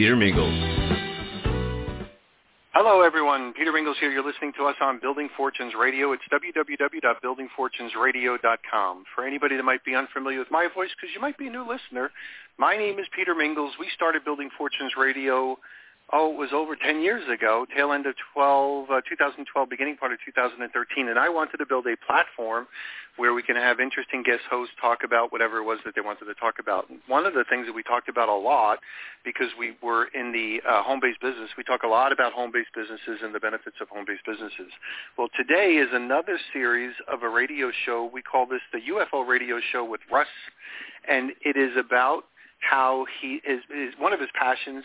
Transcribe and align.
Peter 0.00 0.16
Mingils. 0.16 0.56
Hello, 2.72 3.02
everyone. 3.02 3.52
Peter 3.52 3.70
Mingils 3.70 3.96
here. 4.00 4.10
You're 4.10 4.24
listening 4.24 4.54
to 4.56 4.64
us 4.64 4.76
on 4.80 4.98
Building 4.98 5.28
Fortunes 5.36 5.74
Radio. 5.78 6.14
It's 6.14 6.22
www.buildingfortunesradio.com. 6.32 9.04
For 9.14 9.26
anybody 9.26 9.56
that 9.56 9.62
might 9.62 9.84
be 9.84 9.94
unfamiliar 9.94 10.38
with 10.38 10.50
my 10.50 10.68
voice, 10.74 10.88
because 10.96 11.14
you 11.14 11.20
might 11.20 11.36
be 11.36 11.48
a 11.48 11.50
new 11.50 11.68
listener, 11.68 12.10
my 12.56 12.78
name 12.78 12.98
is 12.98 13.04
Peter 13.14 13.34
Mingils. 13.34 13.72
We 13.78 13.90
started 13.94 14.24
Building 14.24 14.48
Fortunes 14.56 14.94
Radio 14.98 15.58
oh, 16.12 16.32
it 16.32 16.36
was 16.36 16.50
over 16.52 16.76
10 16.76 17.02
years 17.02 17.22
ago, 17.28 17.66
tail 17.74 17.92
end 17.92 18.06
of 18.06 18.14
12, 18.34 18.90
uh, 18.90 19.00
2012, 19.08 19.68
beginning 19.68 19.96
part 19.96 20.12
of 20.12 20.18
2013, 20.24 21.08
and 21.08 21.18
I 21.18 21.28
wanted 21.28 21.58
to 21.58 21.66
build 21.66 21.86
a 21.86 21.96
platform 22.04 22.66
where 23.20 23.34
we 23.34 23.42
can 23.42 23.54
have 23.54 23.80
interesting 23.80 24.22
guest 24.22 24.40
hosts 24.48 24.72
talk 24.80 25.00
about 25.04 25.30
whatever 25.30 25.58
it 25.58 25.64
was 25.64 25.78
that 25.84 25.94
they 25.94 26.00
wanted 26.00 26.24
to 26.24 26.32
talk 26.34 26.54
about. 26.58 26.86
One 27.06 27.26
of 27.26 27.34
the 27.34 27.44
things 27.50 27.66
that 27.66 27.74
we 27.74 27.82
talked 27.82 28.08
about 28.08 28.30
a 28.30 28.34
lot, 28.34 28.78
because 29.26 29.48
we 29.58 29.76
were 29.82 30.06
in 30.14 30.32
the 30.32 30.66
uh, 30.66 30.82
home-based 30.82 31.20
business, 31.20 31.50
we 31.58 31.62
talk 31.62 31.82
a 31.82 31.86
lot 31.86 32.12
about 32.12 32.32
home-based 32.32 32.70
businesses 32.74 33.20
and 33.22 33.34
the 33.34 33.38
benefits 33.38 33.76
of 33.82 33.88
home-based 33.90 34.24
businesses. 34.24 34.72
Well, 35.18 35.28
today 35.36 35.76
is 35.76 35.88
another 35.92 36.40
series 36.54 36.94
of 37.12 37.22
a 37.22 37.28
radio 37.28 37.70
show. 37.84 38.08
We 38.10 38.22
call 38.22 38.46
this 38.46 38.62
the 38.72 38.80
UFO 38.90 39.28
Radio 39.28 39.60
Show 39.70 39.84
with 39.84 40.00
Russ, 40.10 40.26
and 41.06 41.32
it 41.42 41.58
is 41.58 41.76
about 41.76 42.24
how 42.60 43.04
he 43.20 43.42
is, 43.46 43.60
is 43.68 43.92
one 43.98 44.14
of 44.14 44.20
his 44.20 44.30
passions 44.32 44.84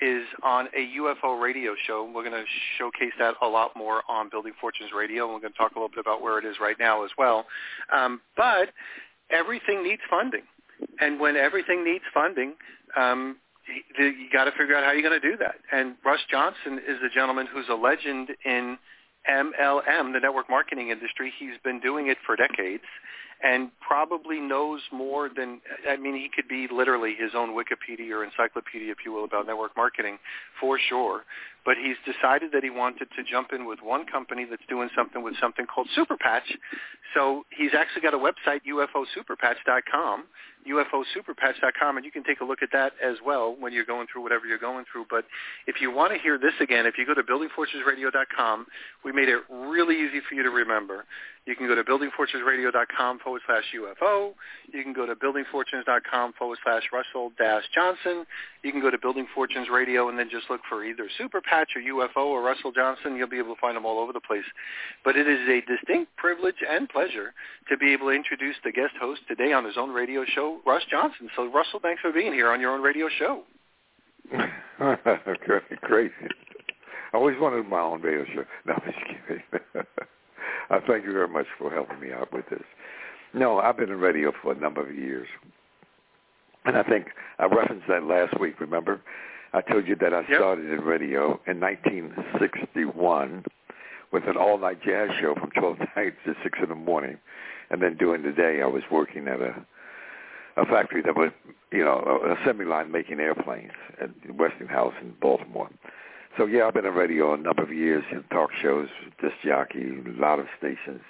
is 0.00 0.24
on 0.42 0.66
a 0.76 0.98
UFO 0.98 1.40
radio 1.40 1.74
show. 1.86 2.04
We're 2.04 2.28
going 2.28 2.32
to 2.32 2.44
showcase 2.78 3.12
that 3.18 3.34
a 3.42 3.46
lot 3.46 3.72
more 3.76 4.02
on 4.08 4.28
Building 4.28 4.52
Fortunes 4.60 4.90
Radio, 4.96 5.24
and 5.24 5.34
we're 5.34 5.40
going 5.40 5.52
to 5.52 5.58
talk 5.58 5.72
a 5.72 5.74
little 5.74 5.88
bit 5.88 5.98
about 5.98 6.22
where 6.22 6.38
it 6.38 6.44
is 6.44 6.56
right 6.60 6.76
now 6.78 7.04
as 7.04 7.10
well. 7.16 7.46
Um, 7.94 8.20
but 8.36 8.70
everything 9.30 9.82
needs 9.82 10.02
funding, 10.10 10.42
and 11.00 11.20
when 11.20 11.36
everything 11.36 11.84
needs 11.84 12.04
funding, 12.12 12.54
um, 12.96 13.36
you, 13.98 14.06
you 14.06 14.26
got 14.32 14.44
to 14.44 14.52
figure 14.52 14.76
out 14.76 14.84
how 14.84 14.92
you're 14.92 15.08
going 15.08 15.20
to 15.20 15.30
do 15.30 15.36
that. 15.38 15.56
And 15.72 15.94
Russ 16.04 16.20
Johnson 16.30 16.80
is 16.86 16.98
a 17.04 17.14
gentleman 17.14 17.46
who's 17.52 17.66
a 17.70 17.74
legend 17.74 18.30
in 18.44 18.76
MLM, 19.30 20.12
the 20.12 20.20
network 20.20 20.50
marketing 20.50 20.90
industry. 20.90 21.32
He's 21.38 21.56
been 21.62 21.80
doing 21.80 22.08
it 22.08 22.18
for 22.26 22.36
decades 22.36 22.84
and 23.44 23.70
probably 23.80 24.40
knows 24.40 24.80
more 24.90 25.28
than 25.28 25.60
I 25.88 25.96
mean 25.96 26.14
he 26.14 26.30
could 26.34 26.48
be 26.48 26.66
literally 26.72 27.14
his 27.16 27.32
own 27.34 27.50
Wikipedia 27.50 28.10
or 28.10 28.24
encyclopedia 28.24 28.90
if 28.90 28.98
you 29.04 29.12
will 29.12 29.24
about 29.24 29.46
network 29.46 29.76
marketing 29.76 30.18
for 30.60 30.78
sure 30.78 31.24
but 31.64 31.76
he's 31.76 31.96
decided 32.04 32.52
that 32.52 32.62
he 32.62 32.70
wanted 32.70 33.08
to 33.16 33.22
jump 33.24 33.52
in 33.52 33.66
with 33.66 33.80
one 33.82 34.04
company 34.06 34.44
that's 34.48 34.62
doing 34.68 34.88
something 34.96 35.22
with 35.22 35.34
something 35.40 35.66
called 35.66 35.88
Superpatch 35.96 36.48
so 37.14 37.44
he's 37.56 37.72
actually 37.76 38.02
got 38.02 38.14
a 38.14 38.18
website 38.18 38.60
ufosuperpatch.com 38.68 40.24
ufosuperpatch.com 40.68 41.96
and 41.96 42.04
you 42.04 42.12
can 42.12 42.24
take 42.24 42.40
a 42.40 42.44
look 42.44 42.62
at 42.62 42.70
that 42.72 42.92
as 43.02 43.16
well 43.24 43.54
when 43.58 43.72
you're 43.72 43.84
going 43.84 44.06
through 44.10 44.22
whatever 44.22 44.46
you're 44.46 44.58
going 44.58 44.84
through 44.90 45.04
but 45.10 45.24
if 45.66 45.80
you 45.80 45.90
want 45.90 46.12
to 46.12 46.18
hear 46.18 46.38
this 46.38 46.54
again 46.60 46.86
if 46.86 46.94
you 46.98 47.06
go 47.06 47.14
to 47.14 47.22
buildingfortunesradio.com 47.22 48.66
we 49.04 49.12
made 49.12 49.28
it 49.28 49.40
really 49.50 49.96
easy 49.96 50.20
for 50.28 50.34
you 50.34 50.42
to 50.42 50.50
remember 50.50 51.04
you 51.46 51.54
can 51.54 51.66
go 51.66 51.74
to 51.74 51.84
buildingfortunesradio.com 51.84 53.18
forward 53.18 53.42
slash 53.46 53.64
UFO. 53.76 54.32
You 54.72 54.82
can 54.82 54.94
go 54.94 55.04
to 55.04 55.14
buildingfortunes.com 55.14 56.32
forward 56.38 56.58
slash 56.64 56.84
Russell 56.90 57.32
dash 57.36 57.64
Johnson. 57.74 58.24
You 58.62 58.72
can 58.72 58.80
go 58.80 58.90
to 58.90 58.98
Building 58.98 59.26
Fortunes 59.34 59.68
Radio 59.70 60.08
and 60.08 60.18
then 60.18 60.30
just 60.30 60.48
look 60.48 60.62
for 60.68 60.84
either 60.84 61.06
Super 61.18 61.42
Patch 61.54 61.70
or 61.76 61.82
UFO 61.82 62.26
or 62.26 62.42
Russell 62.42 62.72
Johnson. 62.72 63.16
You'll 63.16 63.28
be 63.28 63.38
able 63.38 63.54
to 63.54 63.60
find 63.60 63.76
them 63.76 63.86
all 63.86 64.00
over 64.00 64.12
the 64.12 64.20
place. 64.20 64.44
But 65.04 65.16
it 65.16 65.28
is 65.28 65.48
a 65.48 65.60
distinct 65.70 66.16
privilege 66.16 66.56
and 66.68 66.88
pleasure 66.88 67.32
to 67.68 67.76
be 67.76 67.92
able 67.92 68.06
to 68.08 68.12
introduce 68.12 68.56
the 68.64 68.72
guest 68.72 68.94
host 69.00 69.20
today 69.28 69.52
on 69.52 69.64
his 69.64 69.76
own 69.76 69.90
radio 69.90 70.24
show, 70.34 70.58
Russ 70.66 70.82
Johnson. 70.90 71.28
So 71.36 71.46
Russell, 71.50 71.78
thanks 71.80 72.00
for 72.00 72.12
being 72.12 72.32
here 72.32 72.50
on 72.50 72.60
your 72.60 72.72
own 72.72 72.82
radio 72.82 73.08
show. 73.18 73.42
Okay, 74.80 75.76
great. 75.82 76.10
I 77.12 77.16
always 77.16 77.36
wanted 77.40 77.68
my 77.68 77.78
own 77.78 78.02
radio 78.02 78.24
show. 78.34 78.44
No, 78.66 78.74
I'm 78.74 78.82
just 78.92 79.06
kidding. 79.06 79.42
I 80.68 80.74
uh, 80.74 80.80
thank 80.88 81.04
you 81.04 81.12
very 81.12 81.28
much 81.28 81.46
for 81.56 81.70
helping 81.70 82.00
me 82.00 82.12
out 82.12 82.32
with 82.32 82.44
this. 82.50 82.64
No, 83.32 83.60
I've 83.60 83.76
been 83.76 83.90
in 83.90 84.00
radio 84.00 84.32
for 84.42 84.50
a 84.50 84.56
number 84.56 84.82
of 84.82 84.92
years. 84.92 85.28
And 86.64 86.76
I 86.76 86.82
think 86.82 87.06
I 87.38 87.44
referenced 87.44 87.86
that 87.86 88.02
last 88.02 88.40
week, 88.40 88.58
remember? 88.58 89.00
I 89.54 89.60
told 89.60 89.86
you 89.86 89.94
that 89.96 90.12
I 90.12 90.20
yep. 90.28 90.38
started 90.38 90.70
in 90.70 90.80
radio 90.80 91.40
in 91.46 91.60
1961 91.60 93.44
with 94.12 94.24
an 94.26 94.36
all-night 94.36 94.82
jazz 94.84 95.10
show 95.20 95.34
from 95.34 95.50
12 95.52 95.78
nights 95.96 96.16
to 96.26 96.34
6 96.42 96.58
in 96.62 96.68
the 96.68 96.74
morning. 96.74 97.18
And 97.70 97.80
then 97.80 97.96
during 97.96 98.22
the 98.22 98.32
day, 98.32 98.60
I 98.62 98.66
was 98.66 98.82
working 98.90 99.28
at 99.28 99.40
a 99.40 99.64
a 100.56 100.64
factory 100.66 101.02
that 101.02 101.16
was, 101.16 101.30
you 101.72 101.84
know, 101.84 102.20
a 102.24 102.40
assembly 102.40 102.64
line 102.64 102.90
making 102.92 103.18
airplanes 103.18 103.72
at 104.00 104.10
Westinghouse 104.36 104.94
in 105.00 105.12
Baltimore. 105.20 105.68
So 106.38 106.46
yeah, 106.46 106.66
I've 106.66 106.74
been 106.74 106.86
on 106.86 106.94
radio 106.94 107.34
a 107.34 107.36
number 107.36 107.62
of 107.62 107.72
years, 107.72 108.04
in 108.12 108.22
talk 108.24 108.50
shows, 108.62 108.88
disc 109.20 109.34
jockey, 109.44 110.02
a 110.06 110.20
lot 110.20 110.38
of 110.38 110.46
stations, 110.58 111.00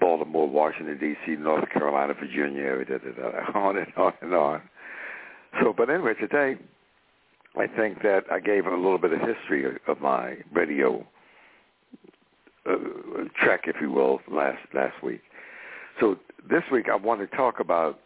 Baltimore, 0.00 0.48
Washington 0.48 0.98
D.C., 0.98 1.36
North 1.36 1.68
Carolina, 1.70 2.14
Virginia, 2.14 2.84
da, 2.84 2.98
da, 2.98 3.10
da, 3.10 3.58
on 3.58 3.76
and 3.76 3.92
on 3.96 4.12
and 4.22 4.34
on. 4.34 4.62
So, 5.60 5.74
but 5.76 5.90
anyway, 5.90 6.14
today 6.14 6.58
I 7.56 7.66
think 7.66 8.02
that 8.02 8.24
I 8.30 8.40
gave 8.40 8.66
a 8.66 8.74
little 8.74 8.98
bit 8.98 9.12
of 9.12 9.20
history 9.20 9.64
of 9.86 10.00
my 10.00 10.36
radio 10.52 11.06
uh, 12.68 12.74
track, 13.36 13.62
if 13.64 13.76
you 13.80 13.90
will, 13.90 14.20
last 14.30 14.58
last 14.74 15.02
week. 15.02 15.20
So 16.00 16.16
this 16.48 16.62
week 16.70 16.86
I 16.90 16.96
want 16.96 17.20
to 17.20 17.36
talk 17.36 17.60
about 17.60 18.00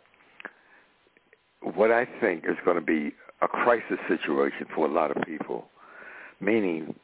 what 1.74 1.90
I 1.90 2.06
think 2.20 2.44
is 2.44 2.56
going 2.64 2.76
to 2.76 2.84
be 2.84 3.14
a 3.42 3.48
crisis 3.48 3.98
situation 4.08 4.66
for 4.74 4.86
a 4.86 4.92
lot 4.92 5.14
of 5.14 5.22
people 5.24 5.66
meaning 6.42 6.94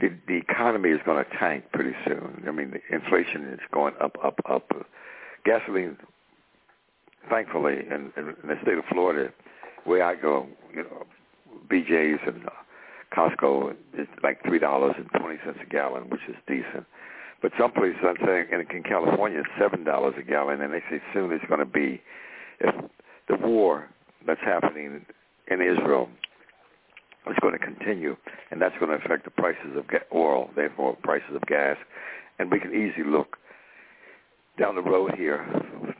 the 0.00 0.10
the 0.26 0.36
economy 0.36 0.90
is 0.90 1.00
going 1.06 1.24
to 1.24 1.38
tank 1.38 1.64
pretty 1.72 1.94
soon. 2.04 2.44
I 2.46 2.50
mean, 2.50 2.72
the 2.72 2.94
inflation 2.94 3.48
is 3.52 3.60
going 3.72 3.94
up, 4.02 4.16
up, 4.22 4.40
up. 4.50 4.70
Gasoline, 5.44 5.96
thankfully, 7.30 7.74
in, 7.90 8.10
in 8.16 8.34
the 8.44 8.56
state 8.62 8.78
of 8.78 8.84
Florida, 8.90 9.32
where 9.84 10.04
I 10.04 10.14
go, 10.14 10.46
you 10.74 10.82
know, 10.82 11.04
BJ's 11.70 12.20
and 12.26 12.46
uh, 12.46 12.50
Costco 13.16 13.74
is 13.98 14.08
like 14.22 14.42
three 14.44 14.58
dollars 14.58 14.94
and 14.96 15.08
twenty 15.20 15.38
cents 15.44 15.58
a 15.62 15.68
gallon, 15.68 16.10
which 16.10 16.20
is 16.28 16.36
decent. 16.46 16.86
But 17.42 17.52
some 17.58 17.72
places, 17.72 18.00
I'm 18.02 18.16
saying, 18.24 18.46
in, 18.52 18.60
in 18.76 18.82
California, 18.82 19.40
it's 19.40 19.48
seven 19.58 19.84
dollars 19.84 20.14
a 20.18 20.22
gallon, 20.22 20.60
and 20.60 20.72
they 20.72 20.82
say 20.90 21.00
soon 21.12 21.32
it's 21.32 21.44
going 21.46 21.60
to 21.60 21.66
be 21.66 22.00
if 22.60 22.74
the 23.28 23.36
war 23.46 23.88
that's 24.26 24.40
happening 24.40 25.04
in 25.50 25.60
Israel 25.60 26.08
is 27.30 27.36
going 27.40 27.52
to 27.52 27.58
continue, 27.58 28.16
and 28.50 28.60
that's 28.60 28.74
going 28.78 28.90
to 28.90 29.04
affect 29.04 29.24
the 29.24 29.30
prices 29.30 29.76
of 29.76 29.84
oil, 30.14 30.50
therefore 30.56 30.96
prices 31.02 31.34
of 31.34 31.42
gas. 31.42 31.76
And 32.38 32.50
we 32.50 32.58
can 32.58 32.70
easily 32.70 33.08
look 33.08 33.36
down 34.58 34.74
the 34.74 34.82
road 34.82 35.12
here, 35.16 35.46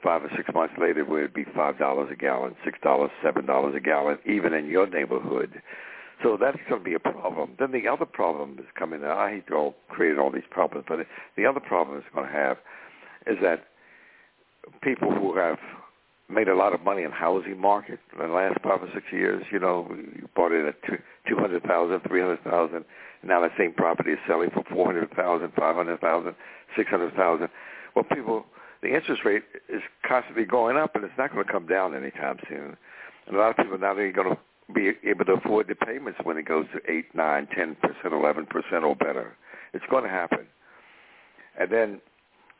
five 0.04 0.22
or 0.22 0.30
six 0.36 0.48
months 0.54 0.74
later, 0.78 1.04
where 1.04 1.20
it'd 1.20 1.34
be 1.34 1.46
five 1.56 1.78
dollars 1.78 2.10
a 2.12 2.16
gallon, 2.16 2.54
six 2.64 2.78
dollars, 2.82 3.10
seven 3.22 3.46
dollars 3.46 3.74
a 3.76 3.80
gallon, 3.80 4.18
even 4.26 4.52
in 4.52 4.66
your 4.66 4.86
neighborhood. 4.86 5.62
So 6.22 6.36
that's 6.40 6.58
going 6.68 6.80
to 6.80 6.84
be 6.84 6.94
a 6.94 7.00
problem. 7.00 7.56
Then 7.58 7.72
the 7.72 7.88
other 7.88 8.04
problem 8.04 8.56
is 8.58 8.66
coming. 8.78 9.02
I 9.02 9.30
hate 9.30 9.46
to 9.48 9.54
all 9.54 9.74
create 9.88 10.18
all 10.18 10.30
these 10.30 10.48
problems, 10.50 10.86
but 10.88 10.98
the 11.36 11.46
other 11.46 11.60
problem 11.60 11.98
it's 11.98 12.06
going 12.14 12.28
to 12.28 12.32
have 12.32 12.58
is 13.26 13.38
that 13.42 13.64
people 14.82 15.10
who 15.10 15.36
have 15.36 15.58
made 16.28 16.48
a 16.48 16.54
lot 16.54 16.72
of 16.72 16.80
money 16.82 17.02
in 17.02 17.10
housing 17.10 17.60
market 17.60 17.98
in 18.12 18.18
the 18.18 18.32
last 18.32 18.58
five 18.62 18.82
or 18.82 18.88
six 18.94 19.06
years. 19.12 19.44
You 19.52 19.58
know, 19.58 19.86
you 19.90 20.28
bought 20.34 20.52
it 20.52 20.66
at 20.66 20.76
two 21.28 21.36
hundred 21.36 21.62
thousand, 21.64 22.00
three 22.08 22.20
hundred 22.20 22.42
thousand, 22.44 22.84
and 23.20 23.28
now 23.28 23.40
that 23.40 23.52
same 23.58 23.72
property 23.74 24.12
is 24.12 24.18
selling 24.26 24.50
for 24.50 24.64
four 24.72 24.86
hundred 24.86 25.10
thousand, 25.14 25.52
five 25.56 25.76
hundred 25.76 26.00
thousand, 26.00 26.34
six 26.76 26.88
hundred 26.90 27.14
thousand. 27.14 27.48
Well, 27.94 28.04
people, 28.04 28.46
the 28.84 28.94
interest 28.94 29.22
rate 29.24 29.42
is 29.70 29.80
constantly 30.06 30.44
going 30.44 30.76
up, 30.76 30.94
and 30.94 31.04
it's 31.04 31.14
not 31.16 31.32
going 31.32 31.44
to 31.44 31.50
come 31.50 31.66
down 31.66 31.96
anytime 31.96 32.36
soon. 32.48 32.76
And 33.26 33.34
a 33.34 33.38
lot 33.38 33.50
of 33.50 33.56
people 33.56 33.78
now 33.78 33.94
they're 33.94 34.12
going 34.12 34.36
to 34.36 34.38
be 34.74 34.92
able 35.08 35.24
to 35.24 35.32
afford 35.32 35.68
the 35.68 35.74
payments 35.74 36.20
when 36.22 36.36
it 36.36 36.46
goes 36.46 36.66
to 36.74 36.92
eight, 36.92 37.06
nine, 37.14 37.48
ten 37.56 37.76
percent, 37.76 38.12
eleven 38.12 38.44
percent 38.44 38.84
or 38.84 38.94
better. 38.94 39.36
It's 39.72 39.84
going 39.90 40.04
to 40.04 40.10
happen. 40.10 40.46
And 41.58 41.72
then 41.72 42.00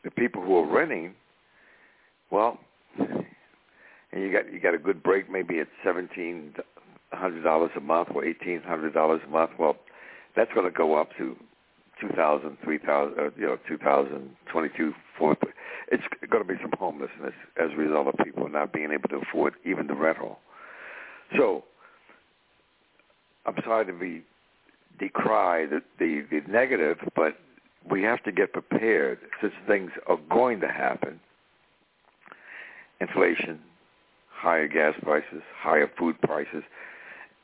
the 0.03 0.09
people 0.09 0.41
who 0.41 0.57
are 0.57 0.67
renting, 0.67 1.13
well, 2.31 2.57
and 2.97 4.23
you 4.23 4.31
got 4.31 4.51
you 4.51 4.59
got 4.59 4.73
a 4.73 4.79
good 4.79 5.03
break 5.03 5.29
maybe 5.29 5.59
at 5.59 5.67
seventeen 5.83 6.55
hundred 7.13 7.43
dollars 7.43 7.69
a 7.77 7.81
month 7.81 8.09
or 8.15 8.25
eighteen 8.25 8.63
hundred 8.65 8.95
dollars 8.95 9.21
a 9.27 9.29
month. 9.29 9.51
Well, 9.59 9.75
that's 10.35 10.51
going 10.55 10.65
to 10.65 10.75
go 10.75 10.95
up 10.95 11.09
to 11.19 11.35
two 12.01 12.09
thousand, 12.15 12.57
three 12.63 12.79
thousand, 12.79 13.19
uh, 13.19 13.29
you 13.37 13.45
know, 13.45 13.59
two 13.67 13.77
thousand, 13.77 14.31
twenty-two, 14.51 14.91
four. 15.19 15.37
It's 15.91 16.03
going 16.29 16.45
to 16.45 16.51
be 16.51 16.59
some 16.61 16.73
homelessness 16.77 17.33
as 17.61 17.71
a 17.71 17.75
result 17.75 18.07
of 18.07 18.15
people 18.23 18.49
not 18.49 18.73
being 18.73 18.91
able 18.91 19.09
to 19.09 19.17
afford 19.17 19.53
even 19.65 19.87
the 19.87 19.93
rental. 19.93 20.39
So, 21.37 21.63
I'm 23.45 23.55
sorry 23.63 23.85
to 23.85 23.93
be 23.93 24.23
decry 24.99 25.65
the, 25.65 25.81
the, 25.99 26.25
the 26.31 26.41
negative, 26.51 26.97
but 27.15 27.37
we 27.89 28.01
have 28.03 28.23
to 28.23 28.31
get 28.31 28.53
prepared 28.53 29.19
since 29.41 29.53
things 29.67 29.91
are 30.07 30.17
going 30.29 30.59
to 30.61 30.67
happen. 30.67 31.19
Inflation, 32.99 33.59
higher 34.31 34.67
gas 34.67 34.93
prices, 35.03 35.41
higher 35.57 35.91
food 35.99 36.19
prices, 36.21 36.63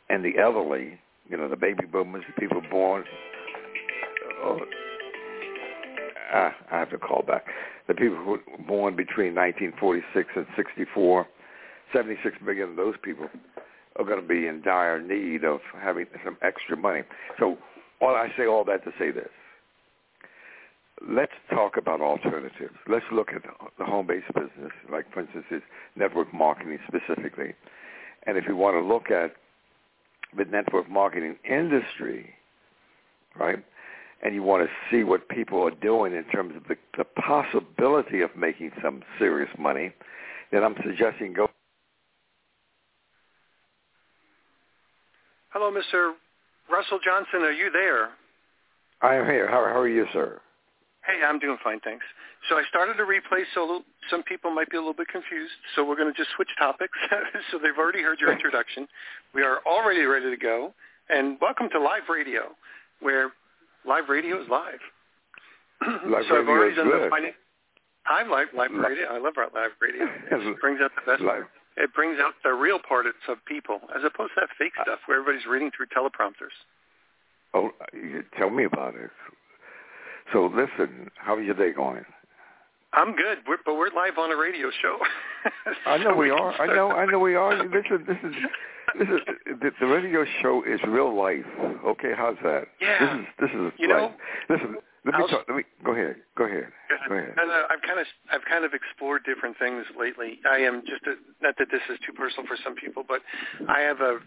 and 0.09 0.23
the 0.23 0.39
elderly, 0.41 0.99
you 1.29 1.37
know, 1.37 1.47
the 1.47 1.55
baby 1.55 1.85
boomers, 1.91 2.23
the 2.27 2.41
people 2.41 2.61
born. 2.71 3.03
Oh, 4.43 4.59
ah, 6.31 6.55
I 6.71 6.79
have 6.79 6.89
to 6.91 6.97
call 6.97 7.23
back. 7.23 7.45
The 7.87 7.93
people 7.93 8.17
who 8.17 8.31
were 8.31 8.39
born 8.67 8.95
between 8.95 9.35
1946 9.35 10.29
and 10.35 10.45
64, 10.55 11.27
76 11.93 12.35
million 12.43 12.71
of 12.71 12.75
those 12.75 12.95
people 13.03 13.27
are 13.97 14.05
going 14.05 14.21
to 14.21 14.27
be 14.27 14.47
in 14.47 14.61
dire 14.61 15.01
need 15.01 15.43
of 15.43 15.59
having 15.79 16.05
some 16.23 16.37
extra 16.41 16.77
money. 16.77 17.01
So, 17.39 17.57
all 17.99 18.15
I 18.15 18.29
say 18.37 18.45
all 18.45 18.63
that 18.65 18.83
to 18.85 18.91
say 18.97 19.11
this: 19.11 19.29
let's 21.07 21.33
talk 21.49 21.77
about 21.77 22.01
alternatives. 22.01 22.75
Let's 22.87 23.05
look 23.11 23.29
at 23.33 23.41
the 23.77 23.85
home-based 23.85 24.33
business, 24.33 24.71
like 24.91 25.11
for 25.13 25.21
instance, 25.21 25.45
is 25.51 25.61
network 25.95 26.33
marketing 26.33 26.79
specifically. 26.87 27.53
And 28.25 28.37
if 28.37 28.45
you 28.47 28.55
want 28.55 28.75
to 28.75 28.87
look 28.87 29.09
at 29.09 29.35
the 30.37 30.45
network 30.45 30.89
marketing 30.89 31.37
industry, 31.49 32.29
right, 33.39 33.63
and 34.23 34.35
you 34.35 34.43
want 34.43 34.67
to 34.67 34.69
see 34.89 35.03
what 35.03 35.27
people 35.29 35.61
are 35.61 35.71
doing 35.71 36.13
in 36.13 36.23
terms 36.25 36.55
of 36.55 36.63
the, 36.67 36.75
the 36.97 37.05
possibility 37.21 38.21
of 38.21 38.29
making 38.35 38.71
some 38.83 39.01
serious 39.17 39.49
money, 39.57 39.91
then 40.51 40.63
I'm 40.63 40.75
suggesting 40.85 41.33
go. 41.33 41.49
Hello, 45.49 45.71
Mr. 45.71 46.13
Russell 46.71 46.99
Johnson. 47.03 47.41
Are 47.41 47.51
you 47.51 47.71
there? 47.71 48.09
I 49.01 49.15
am 49.15 49.25
here. 49.25 49.49
How, 49.49 49.65
how 49.65 49.79
are 49.79 49.89
you, 49.89 50.05
sir? 50.13 50.39
Hey, 51.05 51.25
I'm 51.25 51.39
doing 51.39 51.57
fine, 51.63 51.79
thanks. 51.83 52.05
So 52.49 52.55
I 52.55 52.63
started 52.69 52.99
a 52.99 53.03
replay, 53.03 53.43
so 53.53 53.81
some 54.09 54.23
people 54.23 54.51
might 54.51 54.69
be 54.69 54.77
a 54.77 54.79
little 54.79 54.93
bit 54.93 55.07
confused. 55.07 55.53
So 55.75 55.83
we're 55.83 55.95
going 55.95 56.11
to 56.13 56.17
just 56.17 56.29
switch 56.35 56.49
topics. 56.59 56.97
so 57.51 57.57
they've 57.57 57.77
already 57.77 58.01
heard 58.01 58.19
your 58.19 58.31
introduction. 58.37 58.87
We 59.33 59.41
are 59.41 59.59
already 59.65 60.03
ready 60.03 60.29
to 60.29 60.37
go. 60.37 60.73
And 61.09 61.37
welcome 61.41 61.69
to 61.71 61.79
live 61.79 62.03
radio, 62.09 62.55
where 63.01 63.31
live 63.85 64.09
radio 64.09 64.41
is 64.41 64.49
live. 64.49 64.79
Live 66.07 66.25
so 66.29 66.35
I've 66.39 66.47
radio 66.47 66.49
already 66.51 66.71
is 66.71 66.77
done 66.77 66.87
good. 66.89 67.11
the 67.11 67.15
finan- 67.15 67.39
I 68.05 68.23
like 68.23 68.47
live 68.53 68.71
radio. 68.71 69.05
I 69.09 69.17
love 69.19 69.33
live 69.53 69.71
radio. 69.81 70.05
It 70.31 70.59
brings 70.59 70.81
out 70.81 70.91
the 70.95 71.11
best. 71.11 71.21
Live. 71.21 71.43
It 71.77 71.93
brings 71.93 72.19
out 72.19 72.33
the 72.43 72.51
real 72.53 72.79
part 72.79 73.05
of 73.05 73.13
people, 73.45 73.79
as 73.95 74.01
opposed 74.03 74.33
to 74.35 74.41
that 74.41 74.49
fake 74.57 74.73
Uh, 74.79 74.83
stuff 74.83 74.99
where 75.05 75.19
everybody's 75.19 75.45
reading 75.47 75.71
through 75.75 75.87
teleprompters. 75.87 76.55
Oh, 77.53 77.71
you 77.93 78.23
tell 78.37 78.49
me 78.49 78.63
about 78.65 78.95
it. 78.95 79.09
So 80.33 80.45
listen, 80.53 81.09
how's 81.15 81.43
your 81.43 81.55
day 81.55 81.71
going? 81.73 82.05
I'm 82.93 83.15
good, 83.15 83.39
we're, 83.47 83.57
but 83.65 83.75
we're 83.75 83.89
live 83.89 84.17
on 84.17 84.31
a 84.31 84.35
radio 84.37 84.69
show. 84.81 84.97
I 85.85 85.97
know 85.97 86.11
So 86.11 86.15
we 86.17 86.29
can 86.29 86.39
are. 86.39 86.61
I 86.61 86.67
know. 86.75 86.91
I 86.91 87.05
know 87.05 87.19
we 87.19 87.35
are. 87.35 87.55
This 87.69 87.85
is 87.89 87.99
this 88.07 88.17
is 88.23 88.35
this 88.99 89.07
is 89.07 89.19
the, 89.61 89.71
the 89.79 89.85
radio 89.87 90.25
show 90.41 90.63
is 90.63 90.79
real 90.87 91.15
life. 91.15 91.45
Okay, 91.85 92.11
how's 92.15 92.35
that? 92.43 92.65
Yeah. 92.81 92.99
This 92.99 93.17
is 93.19 93.25
this 93.39 93.49
is 93.51 93.71
You 93.79 93.89
life. 93.89 93.97
know, 93.97 94.55
Listen, 94.55 94.75
let 95.05 95.15
me 95.15 95.21
I'll- 95.21 95.27
talk. 95.29 95.45
Let 95.47 95.57
me 95.57 95.63
go 95.85 95.93
ahead. 95.93 96.17
Go 96.37 96.43
ahead. 96.45 96.67
Go 97.07 97.15
ahead. 97.15 97.33
I've 97.39 97.81
kind 97.81 97.99
of 97.99 98.05
I've 98.31 98.43
kind 98.49 98.65
of 98.65 98.73
explored 98.73 99.23
different 99.25 99.57
things 99.57 99.85
lately. 99.97 100.39
I 100.49 100.57
am 100.57 100.81
just 100.85 101.03
a, 101.07 101.15
not 101.41 101.55
that 101.59 101.67
this 101.71 101.81
is 101.89 101.97
too 102.05 102.11
personal 102.13 102.45
for 102.45 102.57
some 102.63 102.75
people, 102.75 103.03
but 103.07 103.21
I 103.69 103.79
have 103.81 104.01
a 104.01 104.17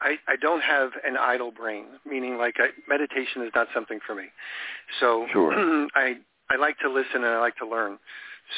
I, 0.00 0.16
I 0.26 0.36
don't 0.36 0.62
have 0.62 0.90
an 1.06 1.16
idle 1.18 1.50
brain, 1.50 1.84
meaning 2.06 2.38
like 2.38 2.54
I, 2.58 2.68
meditation 2.88 3.42
is 3.42 3.50
not 3.54 3.68
something 3.74 3.98
for 4.06 4.14
me. 4.14 4.24
So 5.00 5.26
Sure. 5.32 5.52
I 5.94 6.16
I 6.50 6.56
like 6.56 6.78
to 6.80 6.88
listen 6.90 7.24
and 7.24 7.26
I 7.26 7.38
like 7.40 7.56
to 7.56 7.66
learn. 7.68 7.98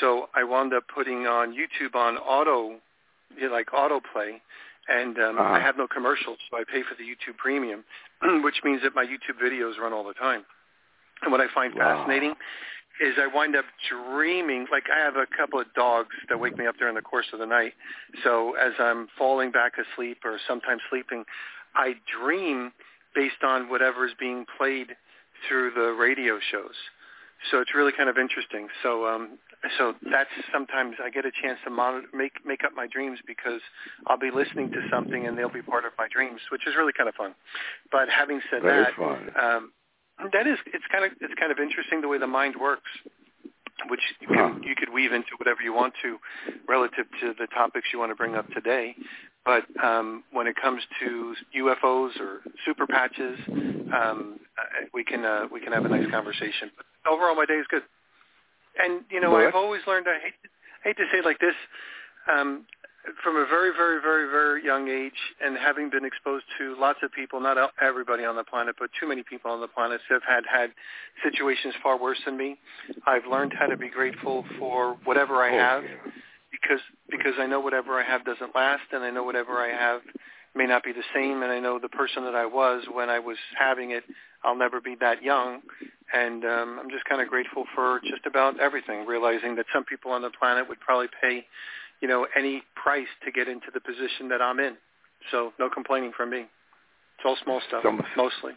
So 0.01 0.29
I 0.35 0.45
wound 0.45 0.75
up 0.75 0.85
putting 0.95 1.27
on 1.27 1.55
YouTube 1.55 1.95
on 1.95 2.17
auto, 2.19 2.77
you 3.37 3.49
know, 3.49 3.53
like 3.53 3.69
autoplay, 3.69 4.41
and 4.89 5.19
um, 5.19 5.39
Uh-huh. 5.39 5.55
I 5.55 5.61
have 5.61 5.77
no 5.77 5.87
commercials, 5.87 6.39
so 6.51 6.59
I 6.59 6.65
pay 6.65 6.83
for 6.83 6.95
the 6.95 7.05
YouTube 7.05 7.37
Premium, 7.39 7.85
which 8.43 8.61
means 8.65 8.83
that 8.83 8.95
my 8.95 9.05
YouTube 9.05 9.41
videos 9.43 9.79
run 9.79 9.93
all 9.93 10.05
the 10.05 10.15
time. 10.15 10.45
And 11.23 11.33
what 11.33 11.41
I 11.41 11.47
find 11.55 11.75
Wow. 11.75 11.99
fascinating 11.99 12.35
is 13.01 13.15
I 13.19 13.27
wind 13.29 13.55
up 13.57 13.65
dreaming. 13.89 14.67
Like 14.71 14.85
I 14.95 14.99
have 14.99 15.17
a 15.17 15.27
couple 15.37 15.59
of 15.61 15.73
dogs 15.75 16.15
that 16.29 16.39
wake 16.39 16.59
me 16.59 16.67
up 16.67 16.77
during 16.79 16.95
the 16.97 17.03
course 17.03 17.27
of 17.33 17.39
the 17.39 17.47
night. 17.47 17.73
So 18.25 18.55
as 18.57 18.73
I'm 18.79 19.09
falling 19.17 19.51
back 19.53 19.73
asleep 19.79 20.19
or 20.25 20.39
sometimes 20.47 20.83
sleeping, 20.91 21.25
I 21.75 21.95
dream 22.21 22.73
based 23.15 23.43
on 23.45 23.69
whatever 23.71 24.05
is 24.07 24.13
being 24.19 24.45
played 24.59 24.97
through 25.47 25.71
the 25.75 25.93
radio 25.93 26.39
shows. 26.51 26.75
So 27.51 27.61
it's 27.61 27.75
really 27.75 27.93
kind 27.93 28.09
of 28.09 28.19
interesting. 28.19 28.69
So 28.83 29.07
um, 29.07 29.39
so 29.79 29.95
that's 30.11 30.31
sometimes 30.53 30.97
I 31.03 31.11
get 31.11 31.25
a 31.25 31.31
chance 31.31 31.59
to 31.65 31.71
monitor, 31.71 32.09
make 32.13 32.33
make 32.45 32.65
up 32.65 32.73
my 32.75 32.87
dreams 32.87 33.19
because 33.27 33.61
I'll 34.07 34.19
be 34.19 34.31
listening 34.31 34.71
to 34.73 34.81
something 34.91 35.27
and 35.27 35.37
they'll 35.39 35.49
be 35.53 35.63
part 35.63 35.85
of 35.85 35.93
my 35.99 36.09
dreams, 36.13 36.41
which 36.51 36.67
is 36.67 36.75
really 36.77 36.93
kind 36.93 37.09
of 37.09 37.15
fun. 37.15 37.35
But 37.93 38.09
having 38.09 38.41
said 38.51 38.63
That 38.63 38.81
is 38.81 38.87
that, 38.87 38.97
fun. 38.97 39.31
um, 39.41 39.73
that 40.33 40.47
is 40.47 40.59
it's 40.67 40.85
kind 40.91 41.05
of 41.05 41.13
it's 41.21 41.35
kind 41.39 41.53
of 41.53 41.59
interesting 41.59 42.01
the 42.01 42.09
way 42.09 42.19
the 42.19 42.27
mind 42.27 42.57
works, 42.61 42.91
which 43.89 44.01
you 44.21 44.27
can 44.29 44.63
you 44.63 44.75
could 44.75 44.93
weave 44.93 45.13
into 45.13 45.31
whatever 45.39 45.63
you 45.63 45.73
want 45.73 45.95
to, 46.03 46.19
relative 46.69 47.07
to 47.21 47.35
the 47.39 47.47
topics 47.49 47.87
you 47.93 47.99
want 47.99 48.11
to 48.11 48.17
bring 48.17 48.35
up 48.35 48.49
today. 48.51 48.95
But 49.45 49.65
um, 49.83 50.25
when 50.33 50.47
it 50.47 50.57
comes 50.61 50.83
to 51.01 51.35
UFOs 51.57 52.21
or 52.21 52.41
super 52.67 52.87
patches, 52.87 53.39
um, 53.49 54.39
we 54.93 55.05
can 55.05 55.25
uh, 55.25 55.47
we 55.51 55.61
can 55.61 55.73
have 55.73 55.85
a 55.85 55.89
nice 55.89 56.11
conversation. 56.11 56.71
But 56.77 56.87
overall, 57.09 57.35
my 57.35 57.47
day 57.47 57.55
is 57.55 57.67
good. 57.69 57.83
And 58.83 59.03
you 59.11 59.21
know, 59.21 59.33
Well, 59.33 59.47
I've 59.47 59.55
always 59.55 59.83
learned. 59.87 60.07
I 60.09 60.19
hate 60.23 60.35
hate 60.85 60.97
to 60.97 61.05
say 61.11 61.19
it 61.19 61.25
like 61.25 61.39
this. 61.41 61.55
Um, 62.31 62.67
from 63.23 63.37
a 63.37 63.47
very, 63.47 63.71
very, 63.75 64.01
very, 64.03 64.29
very 64.29 64.63
young 64.65 64.89
age, 64.89 65.17
and 65.41 65.57
having 65.57 65.89
been 65.89 66.05
exposed 66.05 66.45
to 66.59 66.77
lots 66.79 66.99
of 67.03 67.11
people, 67.13 67.41
not 67.41 67.57
everybody 67.81 68.25
on 68.25 68.37
the 68.37 68.45
planet, 68.45 68.77
but 68.79 68.91
too 69.01 69.09
many 69.09 69.23
people 69.23 69.51
on 69.51 69.61
the 69.61 69.69
planet 69.69 70.01
have 70.09 70.23
had 70.29 70.45
had 70.51 70.71
situations 71.23 71.75
far 71.83 71.99
worse 71.99 72.19
than 72.27 72.37
me. 72.37 72.59
I've 73.07 73.27
learned 73.27 73.55
how 73.59 73.67
to 73.67 73.77
be 73.77 73.89
grateful 73.89 74.45
for 74.59 74.97
whatever 75.05 75.37
I 75.43 75.55
Oh, 75.55 75.59
have, 75.59 75.85
because 76.51 76.81
because 77.09 77.35
I 77.39 77.47
know 77.47 77.61
whatever 77.61 77.99
I 77.99 78.05
have 78.05 78.25
doesn't 78.25 78.55
last, 78.55 78.83
and 78.93 79.03
I 79.03 79.11
know 79.11 79.23
whatever 79.23 79.53
I 79.59 79.69
have 79.69 80.03
may 80.55 80.67
not 80.67 80.83
be 80.85 80.93
the 80.93 81.05
same, 81.15 81.43
and 81.43 81.53
I 81.53 81.61
know 81.61 81.79
the 81.79 81.89
person 81.89 82.25
that 82.25 82.35
I 82.35 82.47
was 82.47 82.85
when 82.93 83.09
I 83.09 83.19
was 83.21 83.37
having 83.59 83.93
it, 83.93 84.05
I'll 84.45 84.57
never 84.57 84.81
be 84.81 84.97
that 85.01 85.23
young, 85.23 85.61
and 86.13 86.45
um, 86.45 86.79
I'm 86.81 86.91
just 86.91 87.05
kind 87.05 87.21
of 87.21 87.29
grateful 87.29 87.65
for 87.75 88.01
just 88.05 88.25
about 88.27 88.59
everything, 88.61 89.07
realizing 89.07 89.57
that 89.57 89.67
some 89.73 89.85
people 89.85 90.11
on 90.13 90.23
the 90.23 90.31
planet 90.31 90.69
would 90.69 90.81
probably 90.81 91.09
pay, 91.21 91.45
you 92.01 92.09
know, 92.09 92.27
any 92.37 92.63
price 92.75 93.09
to 93.25 93.31
get 93.31 93.49
into 93.49 93.67
the 93.73 93.81
position 93.81 94.29
that 94.29 94.41
I'm 94.41 94.59
in. 94.61 94.77
So 95.31 95.53
no 95.59 95.69
complaining 95.69 96.13
from 96.17 96.31
me. 96.31 96.41
It's 97.17 97.25
all 97.25 97.37
small 97.43 97.61
stuff, 97.69 97.83
Some- 97.83 98.03
mostly. 98.17 98.53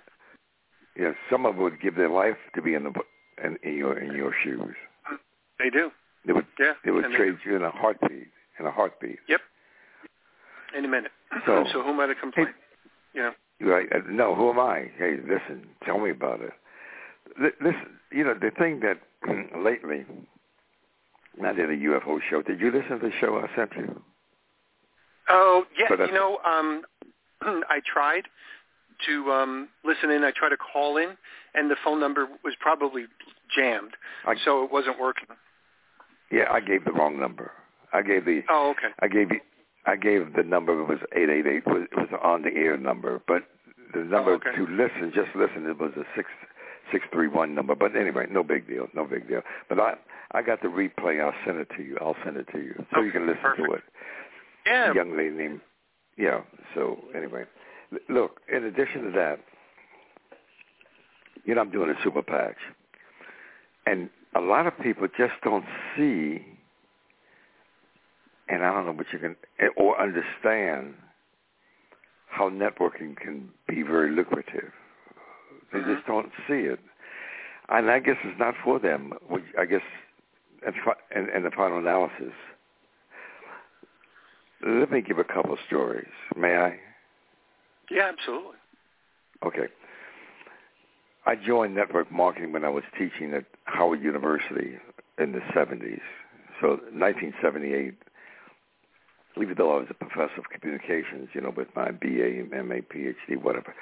Yeah, 0.98 1.14
some 1.30 1.46
of 1.46 1.56
them 1.56 1.64
would 1.64 1.80
give 1.82 1.96
their 1.96 2.10
life 2.10 2.38
to 2.54 2.62
be 2.62 2.74
in 2.74 2.84
the 2.84 2.92
in, 3.44 3.58
in 3.64 3.78
your 3.78 3.98
in 3.98 4.14
your 4.16 4.34
shoes. 4.44 4.76
They 5.58 5.70
do. 5.70 5.90
They 6.26 6.34
would 6.34 6.46
Yeah. 6.60 6.74
they 6.84 6.92
would 6.92 7.06
trade 7.14 7.38
you 7.46 7.56
in 7.56 7.64
a 7.64 7.72
heartbeat 7.72 8.28
in 8.60 8.66
a 8.66 8.72
heartbeat. 8.72 9.20
Yep. 9.28 9.40
In 10.78 10.86
a 10.86 10.88
minute. 10.88 11.12
So- 11.46 11.66
So, 11.72 11.82
who 11.82 11.94
might 11.94 12.10
have 12.10 12.18
complained? 12.20 12.54
you 13.14 13.22
know. 13.22 13.34
Right? 13.62 13.88
Uh, 13.92 14.00
No, 14.10 14.36
who 14.36 14.50
am 14.50 14.60
I? 14.60 14.92
Hey, 14.98 15.18
listen, 15.24 15.68
tell 15.86 15.98
me 16.00 16.10
about 16.12 16.42
it. 16.42 16.52
Listen, 17.40 18.00
you 18.12 18.24
know 18.24 18.34
the 18.34 18.52
thing 18.58 18.82
that 18.82 19.00
lately, 19.64 20.06
I 21.44 21.54
did 21.54 21.70
a 21.70 21.78
UFO 21.78 22.20
show. 22.30 22.42
Did 22.42 22.60
you 22.60 22.72
listen 22.72 23.00
to 23.00 23.08
the 23.08 23.12
show 23.20 23.38
I 23.38 23.56
sent 23.56 23.72
you? 23.78 24.02
Oh, 25.30 25.64
yeah. 25.78 26.06
You 26.06 26.12
know, 26.14 26.40
um, 26.46 26.84
I 27.42 27.80
tried 27.92 28.24
to 29.08 29.32
um, 29.32 29.70
listen 29.86 30.10
in. 30.12 30.24
I 30.24 30.32
tried 30.32 30.50
to 30.50 30.58
call 30.58 30.98
in, 30.98 31.16
and 31.56 31.70
the 31.72 31.76
phone 31.84 32.00
number 32.00 32.28
was 32.44 32.54
probably 32.60 33.06
jammed, 33.56 33.92
I, 34.26 34.36
so 34.46 34.64
it 34.64 34.72
wasn't 34.72 35.00
working. 35.00 35.28
yeah, 36.32 36.46
I 36.52 36.60
gave 36.60 36.86
the 36.86 36.92
wrong 36.92 37.20
number. 37.20 37.52
I 37.94 38.02
gave 38.02 38.26
the 38.26 38.42
Oh, 38.50 38.72
okay. 38.72 38.94
I 39.00 39.08
gave 39.08 39.32
you, 39.32 39.40
I 39.86 39.96
gave 39.96 40.34
the 40.36 40.44
number 40.44 40.80
it 40.82 40.88
was 40.88 41.00
eight 41.14 41.30
eight 41.30 41.46
eight. 41.48 41.64
It 41.66 41.90
was 41.98 42.08
on 42.24 42.44
the 42.44 42.54
air 42.56 42.78
number, 42.78 43.22
but 43.28 43.44
the 43.94 44.00
number 44.00 44.32
Oh, 44.32 44.36
okay. 44.36 44.56
to 44.56 44.62
listen, 44.68 45.12
just 45.14 45.36
listen, 45.36 45.68
it 45.70 45.78
was 45.78 45.92
a 45.98 46.04
six 46.16 46.30
six 46.92 47.06
three 47.12 47.28
one 47.28 47.56
number. 47.56 47.76
But 47.76 47.96
anyway, 47.96 48.28
no 48.30 48.44
big 48.44 48.68
deal, 48.68 48.88
no 48.94 49.06
big 49.06 49.28
deal. 49.28 49.42
But 49.70 49.80
I 49.80 49.94
I 50.32 50.42
got 50.42 50.62
the 50.62 50.68
replay. 50.68 51.22
I'll 51.22 51.34
send 51.46 51.60
it 51.60 51.70
to 51.78 51.84
you. 51.84 51.98
I'll 52.02 52.18
send 52.24 52.38
it 52.38 52.48
to 52.54 52.60
you 52.60 52.86
so 52.94 53.02
you 53.02 53.12
can 53.12 53.28
listen 53.28 53.42
perfect. 53.42 53.68
to 53.68 53.74
it. 53.76 53.84
Yeah. 54.66 54.92
A 54.92 54.96
young 54.96 55.18
lady 55.18 55.36
named 55.36 55.62
yeah. 56.18 56.42
So 56.76 57.00
anyway, 57.16 57.46
Look, 58.08 58.40
in 58.52 58.64
addition 58.64 59.04
to 59.04 59.12
that, 59.12 59.40
you 61.44 61.56
know, 61.56 61.62
I'm 61.62 61.72
doing 61.72 61.90
a 61.90 62.04
super 62.04 62.22
patch, 62.22 62.56
and 63.86 64.10
a 64.36 64.40
lot 64.40 64.66
of 64.66 64.74
people 64.80 65.08
just 65.18 65.34
don't 65.44 65.66
see, 65.98 66.46
and 68.48 68.64
I 68.64 68.72
don't 68.72 68.86
know 68.86 68.94
what 68.94 69.08
you 69.12 69.20
can 69.20 69.36
or 69.76 70.00
understand 70.02 70.94
how 72.30 72.50
networking 72.50 73.18
can 73.18 73.50
be 73.68 73.82
very 73.84 74.12
lucrative. 74.12 74.72
They 75.72 75.80
mm-hmm. 75.80 75.94
just 75.94 76.08
don't 76.08 76.32
see 76.48 76.68
it, 76.68 76.80
and 77.70 77.90
I 77.90 78.00
guess 78.00 78.18
it's 78.24 78.40
not 78.40 78.56
for 78.64 78.80
them. 78.80 79.14
I 79.58 79.66
guess, 79.66 79.82
in 80.66 81.44
the 81.44 81.52
final 81.56 81.80
analysis, 81.80 82.34
let 84.66 84.92
me 84.92 85.02
give 85.02 85.18
a 85.18 85.24
couple 85.24 85.54
of 85.54 85.60
stories. 85.66 86.12
May 86.38 86.56
I? 86.56 86.80
Yeah, 87.90 88.12
absolutely. 88.14 88.58
Okay. 89.46 89.68
I 91.26 91.36
joined 91.36 91.76
network 91.76 92.12
marketing 92.12 92.52
when 92.52 92.66
I 92.66 92.70
was 92.70 92.84
teaching 92.98 93.34
at 93.34 93.46
Howard 93.66 94.02
University 94.02 94.78
in 95.20 95.32
the 95.34 95.40
70s. 95.56 96.02
So 96.60 96.80
1978, 96.94 97.96
even 99.38 99.56
though 99.58 99.74
I 99.74 99.80
was 99.80 99.88
a 99.90 99.94
professor 99.94 100.40
of 100.40 100.46
communications, 100.50 101.30
you 101.34 101.42
know, 101.42 101.54
with 101.56 101.68
my 101.76 101.92
BA, 101.92 102.46
MA, 102.52 102.82
PhD, 102.94 103.42
whatever, 103.42 103.74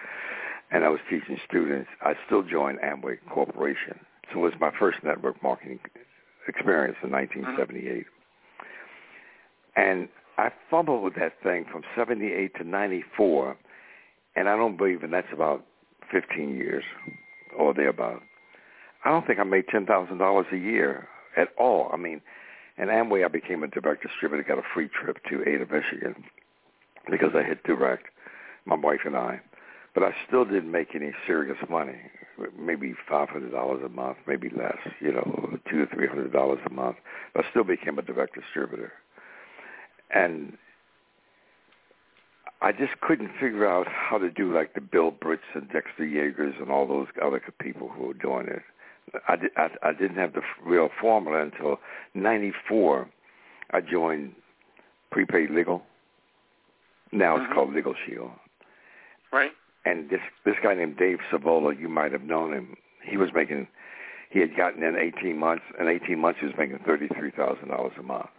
and 0.71 0.83
I 0.83 0.89
was 0.89 0.99
teaching 1.09 1.37
students, 1.47 1.89
I 2.01 2.13
still 2.25 2.43
joined 2.43 2.79
Amway 2.79 3.17
Corporation. 3.29 3.99
So 4.31 4.39
it 4.39 4.43
was 4.43 4.53
my 4.59 4.71
first 4.77 4.99
network 5.03 5.41
marketing 5.41 5.79
experience 6.47 6.97
in 7.03 7.09
mm-hmm. 7.09 7.57
1978. 7.57 8.05
And 9.75 10.09
I 10.37 10.51
fumbled 10.69 11.03
with 11.03 11.15
that 11.15 11.33
thing 11.43 11.65
from 11.71 11.83
78 11.95 12.55
to 12.57 12.63
94, 12.63 13.57
and 14.35 14.49
I 14.49 14.55
don't 14.55 14.77
believe, 14.77 15.03
and 15.03 15.13
that's 15.13 15.27
about 15.33 15.65
15 16.11 16.55
years 16.55 16.83
or 17.57 17.73
thereabout. 17.73 18.21
I 19.05 19.09
don't 19.09 19.25
think 19.25 19.39
I 19.39 19.43
made 19.43 19.67
$10,000 19.67 20.53
a 20.53 20.57
year 20.57 21.07
at 21.37 21.49
all. 21.57 21.89
I 21.93 21.97
mean, 21.97 22.21
in 22.77 22.87
Amway, 22.87 23.25
I 23.25 23.27
became 23.27 23.63
a 23.63 23.67
direct 23.67 24.03
distributor, 24.03 24.43
got 24.43 24.59
a 24.59 24.67
free 24.73 24.89
trip 24.89 25.17
to 25.29 25.41
Ada, 25.41 25.65
Michigan, 25.71 26.23
because 27.09 27.31
I 27.35 27.43
hit 27.43 27.63
direct, 27.63 28.07
my 28.65 28.75
wife 28.75 29.01
and 29.05 29.15
I. 29.15 29.41
But 29.93 30.03
I 30.03 30.13
still 30.27 30.45
didn't 30.45 30.71
make 30.71 30.95
any 30.95 31.11
serious 31.25 31.57
money, 31.69 31.97
maybe 32.57 32.93
$500 33.09 33.85
a 33.85 33.89
month, 33.89 34.17
maybe 34.27 34.49
less, 34.49 34.77
you 34.99 35.11
know, 35.11 35.57
two 35.69 35.85
to 35.85 35.95
$300 35.95 36.65
a 36.65 36.73
month. 36.73 36.97
But 37.33 37.45
I 37.45 37.49
still 37.49 37.63
became 37.63 37.97
a 37.97 38.01
direct 38.01 38.35
distributor 38.35 38.93
and 40.11 40.57
I 42.61 42.71
just 42.71 42.99
couldn't 43.01 43.31
figure 43.39 43.67
out 43.67 43.87
how 43.87 44.17
to 44.17 44.29
do 44.29 44.53
like 44.53 44.73
the 44.73 44.81
Bill 44.81 45.11
Britts 45.11 45.43
and 45.53 45.69
Dexter 45.69 46.03
Yagers 46.03 46.59
and 46.61 46.69
all 46.69 46.87
those 46.87 47.07
other 47.23 47.41
people 47.59 47.87
who 47.89 48.07
were 48.07 48.13
doing 48.13 48.47
it. 48.47 48.61
I, 49.27 49.35
did, 49.37 49.51
I, 49.55 49.69
I 49.81 49.93
didn't 49.93 50.17
have 50.17 50.33
the 50.33 50.41
real 50.63 50.89
formula 50.99 51.41
until 51.41 51.79
'94. 52.13 53.09
I 53.71 53.81
joined 53.81 54.33
Prepaid 55.11 55.51
Legal. 55.51 55.83
Now 57.11 57.35
it's 57.35 57.43
mm-hmm. 57.43 57.53
called 57.53 57.73
Legal 57.73 57.95
Shield. 58.05 58.31
Right. 59.31 59.51
And 59.89 60.09
this 60.09 60.19
this 60.45 60.55
guy 60.61 60.75
named 60.75 60.97
Dave 60.97 61.17
Savola, 61.31 61.77
you 61.79 61.89
might 61.89 62.11
have 62.11 62.21
known 62.21 62.53
him. 62.53 62.75
He 63.03 63.17
was 63.17 63.29
making, 63.33 63.67
he 64.29 64.39
had 64.39 64.55
gotten 64.55 64.83
in 64.83 64.95
18 64.95 65.37
months. 65.37 65.63
In 65.79 65.87
18 65.87 66.19
months, 66.19 66.39
he 66.39 66.45
was 66.45 66.55
making 66.57 66.79
thirty-three 66.85 67.31
thousand 67.31 67.69
dollars 67.69 67.93
a 67.97 68.03
month. 68.03 68.29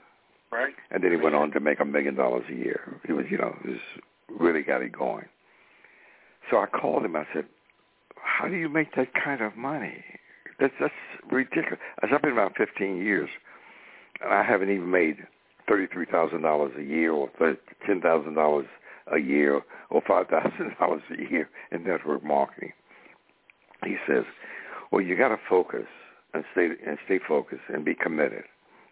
Right. 0.53 0.75
And 0.91 1.03
then 1.03 1.11
he 1.11 1.17
went 1.17 1.35
on 1.35 1.51
to 1.53 1.61
make 1.61 1.81
a 1.81 1.85
million 1.85 2.15
dollars 2.15 2.45
a 2.49 2.55
year. 2.55 3.01
He 3.05 3.13
was, 3.13 3.27
you 3.31 3.39
know, 3.39 3.57
he 3.63 3.71
was 3.71 3.81
really 4.29 4.63
got 4.63 4.83
it 4.83 4.93
going. 4.93 5.27
So 6.51 6.59
I 6.59 6.67
called 6.67 7.05
him. 7.05 7.17
I 7.17 7.27
said, 7.35 7.47
"How 8.17 8.47
do 8.47 8.55
you 8.55 8.69
make 8.69 8.95
that 8.95 9.09
kind 9.15 9.41
of 9.41 9.57
money? 9.57 10.05
That's 10.61 10.75
that's 10.81 10.95
ridiculous." 11.31 11.81
I've 12.01 12.23
been 12.23 12.33
around 12.33 12.55
15 12.57 12.97
years, 12.97 13.29
and 14.23 14.33
I 14.33 14.45
haven't 14.45 14.71
even 14.71 14.91
made 14.91 15.17
thirty-three 15.69 16.07
thousand 16.07 16.43
dollars 16.43 16.73
a 16.79 16.83
year, 16.83 17.13
or 17.13 17.29
ten 17.87 18.01
thousand 18.01 18.35
dollars 18.35 18.67
a 19.13 19.19
year, 19.19 19.63
or 19.91 20.03
five 20.07 20.29
thousand 20.29 20.77
dollars 20.79 21.03
a 21.11 21.31
year 21.31 21.49
in 21.73 21.85
network 21.85 22.25
marketing. 22.25 22.73
He 23.85 23.97
says, 24.07 24.25
"Well, 24.91 25.01
you 25.01 25.17
got 25.17 25.29
to 25.29 25.39
focus 25.49 25.87
and 26.35 26.45
stay 26.53 26.69
and 26.87 26.99
stay 27.05 27.19
focused 27.27 27.63
and 27.69 27.85
be 27.85 27.95
committed." 27.95 28.45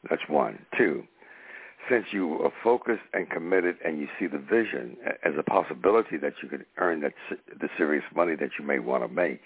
That's 0.08 0.22
one. 0.28 0.58
Two, 0.76 1.04
since 1.88 2.06
you 2.12 2.42
are 2.42 2.52
focused 2.62 3.02
and 3.12 3.28
committed 3.30 3.76
and 3.84 3.98
you 3.98 4.08
see 4.18 4.26
the 4.26 4.38
vision 4.38 4.96
as 5.24 5.34
a 5.38 5.42
possibility 5.42 6.16
that 6.18 6.34
you 6.42 6.48
could 6.48 6.66
earn 6.78 7.00
that 7.00 7.14
the 7.60 7.68
serious 7.76 8.04
money 8.14 8.36
that 8.36 8.50
you 8.58 8.64
may 8.64 8.78
want 8.78 9.02
to 9.02 9.08
make, 9.08 9.42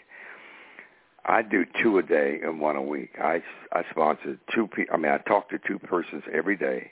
I 1.24 1.42
do 1.42 1.64
two 1.82 1.98
a 1.98 2.02
day 2.02 2.40
and 2.42 2.60
one 2.60 2.76
a 2.76 2.82
week. 2.82 3.10
I 3.22 3.42
I 3.72 3.82
sponsor 3.90 4.38
two 4.54 4.66
people. 4.66 4.94
I 4.94 4.98
mean, 4.98 5.12
I 5.12 5.18
talk 5.18 5.48
to 5.50 5.58
two 5.66 5.78
persons 5.78 6.24
every 6.32 6.56
day, 6.56 6.90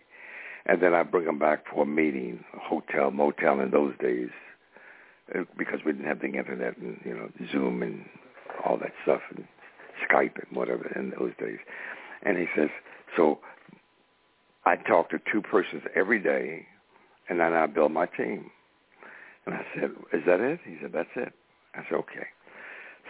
and 0.67 0.83
then 0.83 0.95
I 0.95 1.03
bring 1.03 1.27
them 1.27 1.39
back 1.39 1.65
for 1.73 1.85
a 1.85 1.87
meeting, 1.87 2.45
hotel, 2.55 3.11
motel 3.11 3.61
in 3.61 3.71
those 3.71 3.95
days, 4.01 4.29
uh, 5.35 5.45
because 5.59 5.81
we 5.85 5.93
didn't 5.93 6.07
have 6.07 6.21
the 6.21 6.27
internet 6.27 6.77
and 6.79 6.99
you 7.05 7.15
know 7.15 7.31
Zoom 7.53 7.83
and 7.83 8.05
all 8.65 8.77
that 8.79 8.93
stuff 9.03 9.21
and 9.35 9.47
Skype 10.09 10.37
and 10.37 10.57
whatever 10.57 10.91
in 10.97 11.13
those 11.19 11.33
days. 11.39 11.59
And 12.23 12.37
he 12.37 12.47
says, 12.57 12.69
so 13.17 13.39
I 14.65 14.77
talk 14.77 15.11
to 15.11 15.19
two 15.33 15.41
persons 15.41 15.83
every 15.95 16.21
day, 16.21 16.67
and 17.29 17.41
then 17.41 17.55
I 17.55 17.67
build 17.67 17.93
my 17.93 18.07
team. 18.07 18.51
And 19.47 19.55
I 19.55 19.65
said, 19.75 19.91
is 20.13 20.23
that 20.27 20.41
it? 20.41 20.61
He 20.65 20.77
said, 20.83 20.93
that's 20.93 21.09
it. 21.17 21.33
I 21.75 21.83
said, 21.89 21.97
okay. 21.97 22.27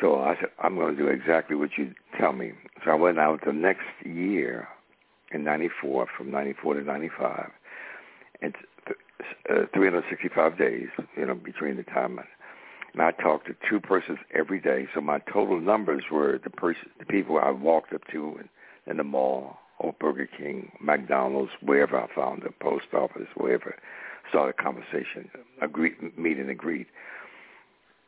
So 0.00 0.21
I 0.21 0.37
said, 0.37 0.50
I'm 0.62 0.76
going 0.76 0.97
to 0.97 1.02
do 1.02 1.09
exactly 1.09 1.57
what 1.57 1.71
you 1.76 1.92
tell 2.19 2.33
me. 2.33 2.52
So 2.85 2.92
I 2.92 2.95
went 2.95 3.19
out 3.19 3.40
the 3.45 3.52
next 3.52 3.85
year 4.04 4.69
in 5.33 5.45
94, 5.45 6.07
from 6.17 6.31
94 6.31 6.75
to 6.75 6.83
95. 6.83 7.51
It's 8.43 8.57
uh, 9.51 9.67
365 9.75 10.59
days, 10.59 10.89
you 11.17 11.27
know, 11.27 11.35
between 11.35 11.77
the 11.77 11.83
time. 11.85 12.19
And 12.93 13.03
I 13.03 13.13
talked 13.13 13.47
to 13.47 13.55
two 13.69 13.81
persons 13.81 14.19
every 14.35 14.61
day. 14.61 14.89
So 14.95 15.01
my 15.01 15.19
total 15.33 15.61
numbers 15.61 16.05
were 16.11 16.41
the 16.43 16.51
person, 16.51 16.91
the 16.99 17.05
people 17.05 17.39
I 17.39 17.51
walked 17.51 17.93
up 17.93 18.03
to 18.13 18.39
in, 18.41 18.49
in 18.91 18.97
the 18.97 19.05
mall, 19.05 19.59
or 19.79 19.95
Burger 19.99 20.27
King, 20.27 20.73
McDonald's, 20.81 21.53
wherever 21.63 21.99
I 21.99 22.07
found 22.15 22.43
the 22.43 22.51
post 22.61 22.87
office, 22.93 23.29
wherever, 23.35 23.75
started 24.29 24.55
a 24.59 24.63
conversation, 24.63 25.31
a 25.63 25.69
greet, 25.69 26.19
meet 26.19 26.39
and 26.39 26.51
a 26.51 26.55
greet. 26.55 26.87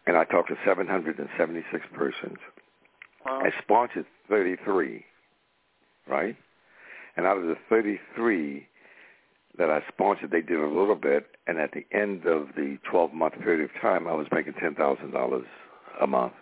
And 0.07 0.17
I 0.17 0.25
talked 0.25 0.49
to 0.49 0.57
776 0.67 1.85
persons. 1.95 2.39
Wow. 3.25 3.43
I 3.45 3.63
sponsored 3.63 4.07
33, 4.29 5.05
right? 6.09 6.37
And 7.17 7.27
out 7.27 7.37
of 7.37 7.45
the 7.45 7.57
33 7.69 8.67
that 9.59 9.71
I 9.71 9.81
sponsored, 9.93 10.31
they 10.31 10.41
did 10.41 10.59
a 10.59 10.67
little 10.67 10.95
bit. 10.95 11.27
And 11.47 11.59
at 11.59 11.73
the 11.73 11.85
end 11.97 12.27
of 12.27 12.49
the 12.57 12.79
12-month 12.93 13.35
period 13.41 13.65
of 13.65 13.71
time, 13.81 14.09
I 14.09 14.15
was 14.15 14.27
making 14.33 14.55
$10,000 14.55 15.43
a 16.01 16.07
month 16.07 16.33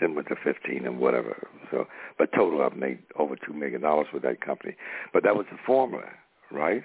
then 0.00 0.14
went 0.14 0.28
to 0.28 0.36
15 0.44 0.86
and 0.86 0.98
whatever. 0.98 1.48
So, 1.70 1.86
but 2.18 2.30
total 2.32 2.62
I've 2.62 2.76
made 2.76 2.98
over 3.18 3.36
two 3.36 3.52
million 3.52 3.80
dollars 3.80 4.06
with 4.12 4.22
that 4.22 4.40
company. 4.40 4.74
But 5.12 5.22
that 5.24 5.36
was 5.36 5.46
the 5.50 5.58
formula, 5.66 6.04
right? 6.50 6.82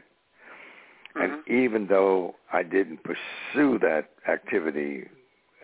Mm-hmm. 1.18 1.22
And 1.22 1.48
even 1.48 1.88
though 1.88 2.36
I 2.52 2.64
didn't 2.64 3.00
pursue 3.04 3.80
that 3.80 4.10
activity 4.28 5.08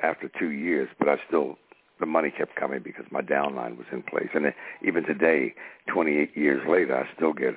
after 0.03 0.29
two 0.39 0.49
years, 0.49 0.89
but 0.99 1.09
I 1.09 1.17
still 1.27 1.57
the 1.99 2.05
money 2.05 2.31
kept 2.31 2.55
coming 2.55 2.81
because 2.83 3.05
my 3.11 3.21
downline 3.21 3.77
was 3.77 3.87
in 3.91 4.03
place. 4.03 4.29
And 4.33 4.53
even 4.85 5.03
today, 5.03 5.53
28 5.87 6.35
years 6.35 6.61
later, 6.67 6.95
I 6.97 7.15
still 7.15 7.33
get 7.33 7.55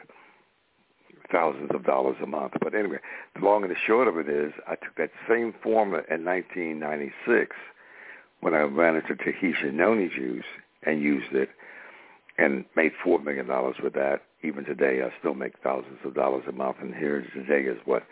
thousands 1.31 1.71
of 1.75 1.85
dollars 1.85 2.17
a 2.23 2.27
month. 2.27 2.53
But 2.63 2.75
anyway, 2.75 2.99
the 3.35 3.45
long 3.45 3.63
and 3.63 3.71
the 3.71 3.77
short 3.87 4.09
of 4.09 4.17
it 4.19 4.29
is, 4.29 4.53
I 4.67 4.75
took 4.77 4.97
that 4.97 5.11
same 5.29 5.55
formula 5.63 6.03
in 6.11 6.25
1996 6.25 7.57
when 8.41 8.55
I 8.55 8.61
ran 8.61 8.97
into 8.97 9.15
Tahitian 9.17 9.77
noni 9.77 10.09
juice 10.09 10.45
and 10.83 11.03
used 11.03 11.33
it 11.33 11.51
and 12.39 12.65
made 12.75 12.93
$4 13.05 13.23
million 13.23 13.47
with 13.83 13.93
that. 13.95 14.23
Even 14.43 14.65
today, 14.65 15.03
I 15.03 15.13
still 15.19 15.35
make 15.35 15.53
thousands 15.63 15.99
of 16.05 16.15
dollars 16.15 16.45
a 16.49 16.53
month. 16.53 16.77
And 16.81 16.95
here 16.95 17.27
today 17.35 17.69
is 17.69 17.79
what, 17.85 18.03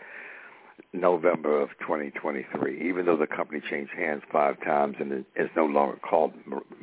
November 0.93 1.61
of 1.61 1.69
2023. 1.81 2.87
Even 2.87 3.05
though 3.05 3.17
the 3.17 3.27
company 3.27 3.61
changed 3.69 3.91
hands 3.97 4.23
five 4.31 4.61
times 4.63 4.95
and 4.99 5.25
it's 5.35 5.55
no 5.55 5.65
longer 5.65 5.97
called 5.97 6.33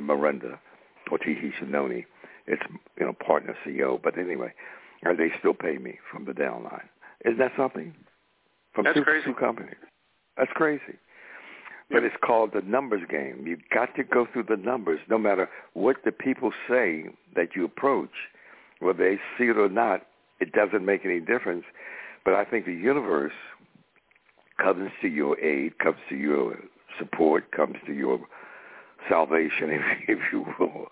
Morinda 0.00 0.58
or 1.10 1.18
Tahitian 1.18 1.70
noni, 1.70 2.06
it's, 2.46 2.62
you 2.98 3.06
know, 3.06 3.12
partner 3.12 3.56
CEO. 3.66 4.00
But 4.02 4.18
anyway, 4.18 4.52
they 5.02 5.30
still 5.38 5.54
pay 5.54 5.78
me 5.78 5.98
from 6.10 6.24
the 6.24 6.32
downline. 6.32 6.86
Isn't 7.24 7.38
that 7.38 7.52
something? 7.56 7.94
From 8.74 8.84
That's 8.84 8.96
two, 8.96 9.04
crazy. 9.04 9.24
two 9.24 9.34
companies. 9.34 9.76
That's 10.36 10.52
crazy 10.54 10.98
but 11.90 12.02
it's 12.02 12.16
called 12.24 12.50
the 12.52 12.62
numbers 12.62 13.02
game. 13.08 13.44
You've 13.46 13.68
got 13.72 13.94
to 13.94 14.02
go 14.02 14.26
through 14.32 14.44
the 14.48 14.56
numbers, 14.56 15.00
no 15.08 15.18
matter 15.18 15.48
what 15.74 15.96
the 16.04 16.12
people 16.12 16.52
say 16.68 17.06
that 17.34 17.54
you 17.54 17.64
approach, 17.64 18.10
whether 18.80 18.98
they 18.98 19.20
see 19.38 19.50
it 19.50 19.56
or 19.56 19.68
not. 19.68 20.02
It 20.40 20.52
doesn't 20.52 20.84
make 20.84 21.04
any 21.04 21.20
difference. 21.20 21.64
But 22.24 22.34
I 22.34 22.44
think 22.44 22.66
the 22.66 22.72
universe 22.72 23.32
comes 24.62 24.90
to 25.02 25.08
your 25.08 25.38
aid, 25.40 25.78
comes 25.78 25.98
to 26.08 26.16
your 26.16 26.56
support, 26.98 27.50
comes 27.52 27.76
to 27.86 27.92
your 27.92 28.20
salvation, 29.08 29.70
if, 29.70 29.82
if 30.08 30.18
you 30.32 30.46
will, 30.58 30.86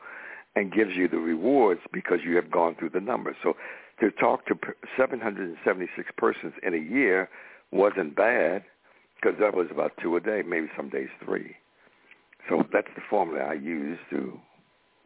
and 0.56 0.73
gives 0.73 0.94
you 0.94 1.09
the 1.09 1.18
rewards 1.18 1.80
because 1.92 2.18
you 2.25 2.37
have 2.37 2.50
gone 2.50 2.76
through 2.78 2.90
the 2.90 3.00
numbers. 3.00 3.37
So 3.42 3.54
to 4.00 4.11
talk 4.12 4.47
to 4.47 4.54
776 4.97 6.11
persons 6.16 6.52
in 6.62 6.75
a 6.75 6.78
year 6.78 7.28
wasn't 7.73 8.16
bad 8.16 8.64
because 9.16 9.38
that 9.40 9.54
was 9.54 9.68
about 9.71 9.92
two 10.02 10.16
a 10.16 10.21
day, 10.21 10.42
maybe 10.47 10.68
some 10.76 10.88
days 10.88 11.09
three. 11.25 11.56
So 12.49 12.62
that's 12.73 12.88
the 12.94 13.02
formula 13.09 13.44
I 13.44 13.54
use 13.54 13.99
to 14.11 14.38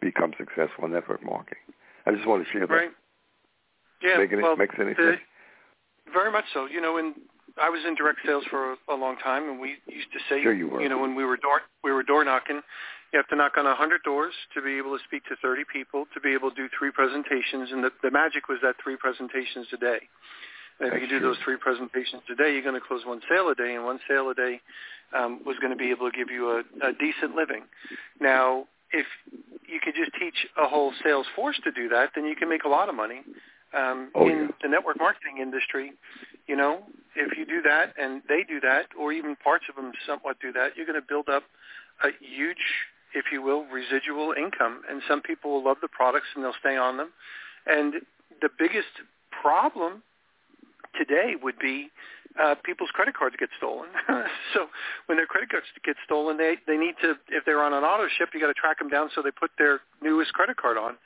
become 0.01 0.33
successful 0.37 0.85
in 0.85 0.93
network 0.93 1.25
marketing. 1.25 1.63
I 2.07 2.13
just 2.13 2.27
want 2.27 2.45
to 2.45 2.51
share 2.51 2.67
that. 2.67 2.73
Right. 2.73 2.91
Yeah. 4.03 4.19
Making 4.19 4.43
well, 4.43 4.53
it 4.53 4.59
makes 4.59 4.75
any 4.81 4.95
the, 4.95 5.03
sense. 5.03 5.21
Very 6.13 6.33
much 6.33 6.45
so. 6.53 6.67
You 6.67 6.81
know, 6.81 6.99
and 6.99 7.15
I 7.61 7.69
was 7.71 7.81
in 7.87 7.95
direct 7.95 8.21
sales 8.25 8.45
for 8.51 8.73
a, 8.73 8.77
a 8.91 8.97
long 8.97 9.17
time, 9.19 9.49
and 9.49 9.61
we 9.61 9.77
used 9.87 10.13
to 10.13 10.19
say, 10.29 10.43
Sure 10.43 10.53
you 10.55 10.69
were. 10.69 10.87
know, 10.89 10.99
when 10.99 11.15
we 11.15 11.25
were 11.25 11.37
door 11.37 11.63
we 11.83 11.93
were 11.93 12.03
door 12.03 12.25
knocking, 12.25 12.61
you 13.13 13.19
have 13.19 13.29
to 13.29 13.37
knock 13.37 13.53
on 13.57 13.67
a 13.67 13.75
hundred 13.75 14.03
doors 14.03 14.35
to 14.55 14.63
be 14.63 14.77
able 14.79 14.97
to 14.97 15.03
speak 15.05 15.25
to 15.27 15.37
thirty 15.43 15.63
people, 15.73 16.05
to 16.15 16.21
be 16.21 16.33
able 16.35 16.51
to 16.51 16.57
do 16.57 16.69
three 16.79 16.91
presentations, 16.91 17.71
and 17.73 17.83
the, 17.83 17.91
the 18.03 18.11
magic 18.11 18.49
was 18.49 18.59
that 18.63 18.77
three 18.83 18.97
presentations 18.97 19.67
a 19.73 19.77
day. 19.77 19.99
And 20.81 20.89
if 20.89 20.95
you 20.95 21.01
That's 21.01 21.01
can 21.01 21.09
do 21.09 21.19
true. 21.19 21.29
those 21.29 21.39
three 21.45 21.57
presentations 21.57 22.23
a 22.31 22.37
day, 22.37 22.53
you're 22.53 22.63
going 22.63 22.81
to 22.81 22.87
close 22.87 23.03
one 23.05 23.21
sale 23.29 23.49
a 23.49 23.55
day, 23.55 23.75
and 23.75 23.85
one 23.85 23.99
sale 24.09 24.31
a 24.31 24.35
day 24.35 24.61
um, 25.17 25.41
was 25.45 25.57
going 25.61 25.73
to 25.73 25.77
be 25.77 25.91
able 25.91 26.11
to 26.11 26.17
give 26.17 26.31
you 26.31 26.51
a, 26.51 26.59
a 26.87 26.93
decent 26.93 27.35
living. 27.35 27.65
Now, 28.21 28.67
if 28.93 29.07
you 29.67 29.81
could 29.83 29.95
just 29.97 30.13
teach 30.19 30.47
a 30.57 30.69
whole 30.69 30.93
sales 31.03 31.27
force 31.35 31.59
to 31.65 31.73
do 31.73 31.89
that, 31.89 32.11
then 32.15 32.25
you 32.25 32.37
can 32.37 32.49
make 32.49 32.65
a 32.65 32.69
lot 32.69 32.89
of 32.89 32.95
money. 32.95 33.23
Um, 33.75 34.11
Oh, 34.15 34.27
in 34.27 34.39
yeah. 34.39 34.49
the 34.63 34.69
network 34.69 34.99
marketing 34.99 35.39
industry, 35.43 35.93
you 36.47 36.57
know, 36.57 36.85
if 37.19 37.37
you 37.37 37.45
do 37.45 37.61
that 37.63 37.95
and 38.01 38.23
they 38.29 38.45
do 38.49 38.61
that, 38.61 38.87
or 38.99 39.13
even 39.13 39.37
parts 39.37 39.65
of 39.69 39.77
them 39.77 39.93
somewhat 40.07 40.39
do 40.41 40.53
that, 40.53 40.77
you're 40.77 40.87
going 40.87 41.01
to 41.01 41.07
build 41.07 41.29
up 41.29 41.43
a 42.05 42.09
huge, 42.21 42.63
if 43.15 43.27
you 43.33 43.43
will, 43.43 43.67
residual 43.67 44.33
income. 44.33 44.83
And 44.89 45.03
some 45.09 45.21
people 45.21 45.51
will 45.51 45.65
love 45.65 45.79
the 45.83 45.89
products 45.89 46.29
and 46.35 46.45
they'll 46.45 46.61
stay 46.61 46.77
on 46.77 46.97
them. 46.97 47.11
And 47.67 47.95
the 48.41 48.49
biggest 48.57 49.03
problem 49.43 50.03
today 50.97 51.35
would 51.43 51.59
be 51.59 51.91
uh, 52.39 52.55
people's 52.65 52.91
credit 52.93 53.17
cards 53.17 53.35
get 53.39 53.49
stolen. 53.57 53.89
so 54.55 54.69
when 55.07 55.19
their 55.19 55.27
credit 55.27 55.51
cards 55.51 55.67
get 55.85 55.97
stolen, 56.05 56.37
they 56.37 56.57
they 56.67 56.77
need 56.77 56.95
to 57.03 57.17
if 57.29 57.45
they're 57.45 57.63
on 57.63 57.75
an 57.75 57.83
auto 57.83 58.07
ship, 58.17 58.31
you 58.33 58.41
got 58.41 58.47
to 58.47 58.55
track 58.55 58.79
them 58.79 58.89
down 58.89 59.11
so 59.15 59.23
they 59.23 59.33
put 59.33 59.51
their 59.59 59.81
newest 60.03 60.33
credit 60.35 60.57
card 60.57 60.79
on. 60.79 60.97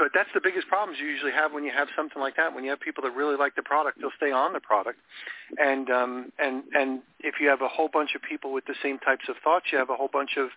But 0.00 0.12
that's 0.14 0.30
the 0.32 0.40
biggest 0.40 0.66
problems 0.66 0.98
you 0.98 1.06
usually 1.06 1.32
have 1.32 1.52
when 1.52 1.62
you 1.62 1.72
have 1.76 1.88
something 1.94 2.22
like 2.22 2.34
that. 2.36 2.54
When 2.54 2.64
you 2.64 2.70
have 2.70 2.80
people 2.80 3.02
that 3.02 3.14
really 3.14 3.36
like 3.36 3.54
the 3.54 3.62
product, 3.62 4.00
they'll 4.00 4.16
stay 4.16 4.32
on 4.32 4.54
the 4.54 4.60
product. 4.60 4.98
And 5.58 5.90
um, 5.90 6.32
and 6.38 6.62
and 6.72 7.02
if 7.20 7.34
you 7.38 7.50
have 7.50 7.60
a 7.60 7.68
whole 7.68 7.90
bunch 7.92 8.14
of 8.16 8.22
people 8.22 8.50
with 8.50 8.64
the 8.64 8.74
same 8.82 8.98
types 8.98 9.24
of 9.28 9.36
thoughts, 9.44 9.66
you 9.70 9.76
have 9.76 9.90
a 9.90 9.94
whole 9.94 10.08
bunch 10.10 10.38
of 10.38 10.48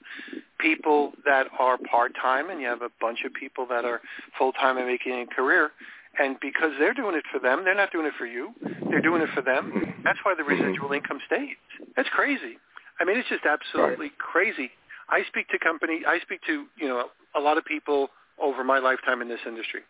people 0.59 1.11
that 1.25 1.47
are 1.59 1.77
part 1.77 2.13
time, 2.15 2.49
and 2.49 2.61
you 2.61 2.67
have 2.67 2.81
a 2.83 2.89
bunch 3.01 3.25
of 3.25 3.33
people 3.33 3.67
that 3.67 3.83
are 3.83 3.99
full 4.37 4.53
time 4.53 4.77
and 4.77 4.87
making 4.87 5.11
a 5.11 5.25
career. 5.25 5.71
And 6.17 6.39
because 6.39 6.71
they're 6.79 6.93
doing 6.93 7.15
it 7.15 7.25
for 7.29 7.39
them, 7.39 7.65
they're 7.65 7.75
not 7.75 7.91
doing 7.91 8.05
it 8.05 8.13
for 8.17 8.25
you. 8.25 8.53
They're 8.89 9.01
doing 9.01 9.21
it 9.21 9.29
for 9.35 9.41
them. 9.41 9.93
That's 10.05 10.19
why 10.23 10.35
the 10.35 10.43
residual 10.45 10.93
income 10.93 11.19
stays. 11.25 11.57
That's 11.97 12.09
crazy. 12.09 12.59
I 13.01 13.03
mean, 13.03 13.17
it's 13.17 13.27
just 13.27 13.43
absolutely 13.43 14.13
crazy. 14.19 14.71
I 15.09 15.23
speak 15.27 15.49
to 15.49 15.59
company. 15.59 16.03
I 16.07 16.19
speak 16.19 16.39
to 16.47 16.63
you 16.77 16.87
know 16.87 17.07
a 17.35 17.41
lot 17.41 17.57
of 17.57 17.65
people 17.65 18.07
over 18.41 18.63
my 18.63 18.79
lifetime 18.79 19.21
in 19.21 19.27
this 19.27 19.39
industry, 19.45 19.81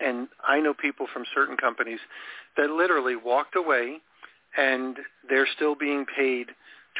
and 0.00 0.28
I 0.46 0.60
know 0.60 0.74
people 0.74 1.06
from 1.12 1.24
certain 1.34 1.56
companies 1.56 2.00
that 2.56 2.70
literally 2.70 3.16
walked 3.16 3.56
away, 3.56 3.98
and 4.56 4.96
they're 5.28 5.46
still 5.56 5.74
being 5.74 6.04
paid 6.16 6.46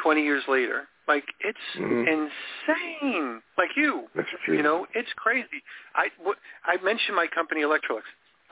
20 0.02 0.23
years 0.23 0.42
later. 0.49 0.88
Like 1.09 1.25
it's 1.40 1.59
Mhm. 1.76 2.06
insane. 2.06 3.43
Like 3.58 3.76
you, 3.76 4.08
you 4.47 4.62
know, 4.62 4.86
it's 4.95 5.12
crazy. 5.15 5.62
I 5.97 6.76
mentioned 6.82 7.17
my 7.17 7.26
company 7.26 7.62
Electrolux. 7.62 8.02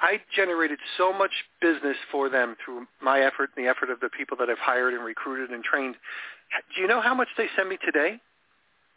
I 0.03 0.21
generated 0.35 0.79
so 0.97 1.13
much 1.13 1.31
business 1.61 1.97
for 2.11 2.29
them 2.29 2.57
through 2.65 2.89
my 3.01 3.21
effort 3.21 3.51
and 3.55 3.65
the 3.65 3.69
effort 3.69 3.91
of 3.91 4.01
the 4.01 4.09
people 4.11 4.37
that 4.39 4.49
I've 4.51 4.59
hired 4.59 4.95
and 4.95 5.05
recruited 5.05 5.51
and 5.51 5.63
trained. 5.63 5.95
Do 6.75 6.81
you 6.81 6.89
know 6.89 7.01
how 7.01 7.15
much 7.15 7.29
they 7.37 7.49
send 7.55 7.69
me 7.69 7.77
today? 7.85 8.19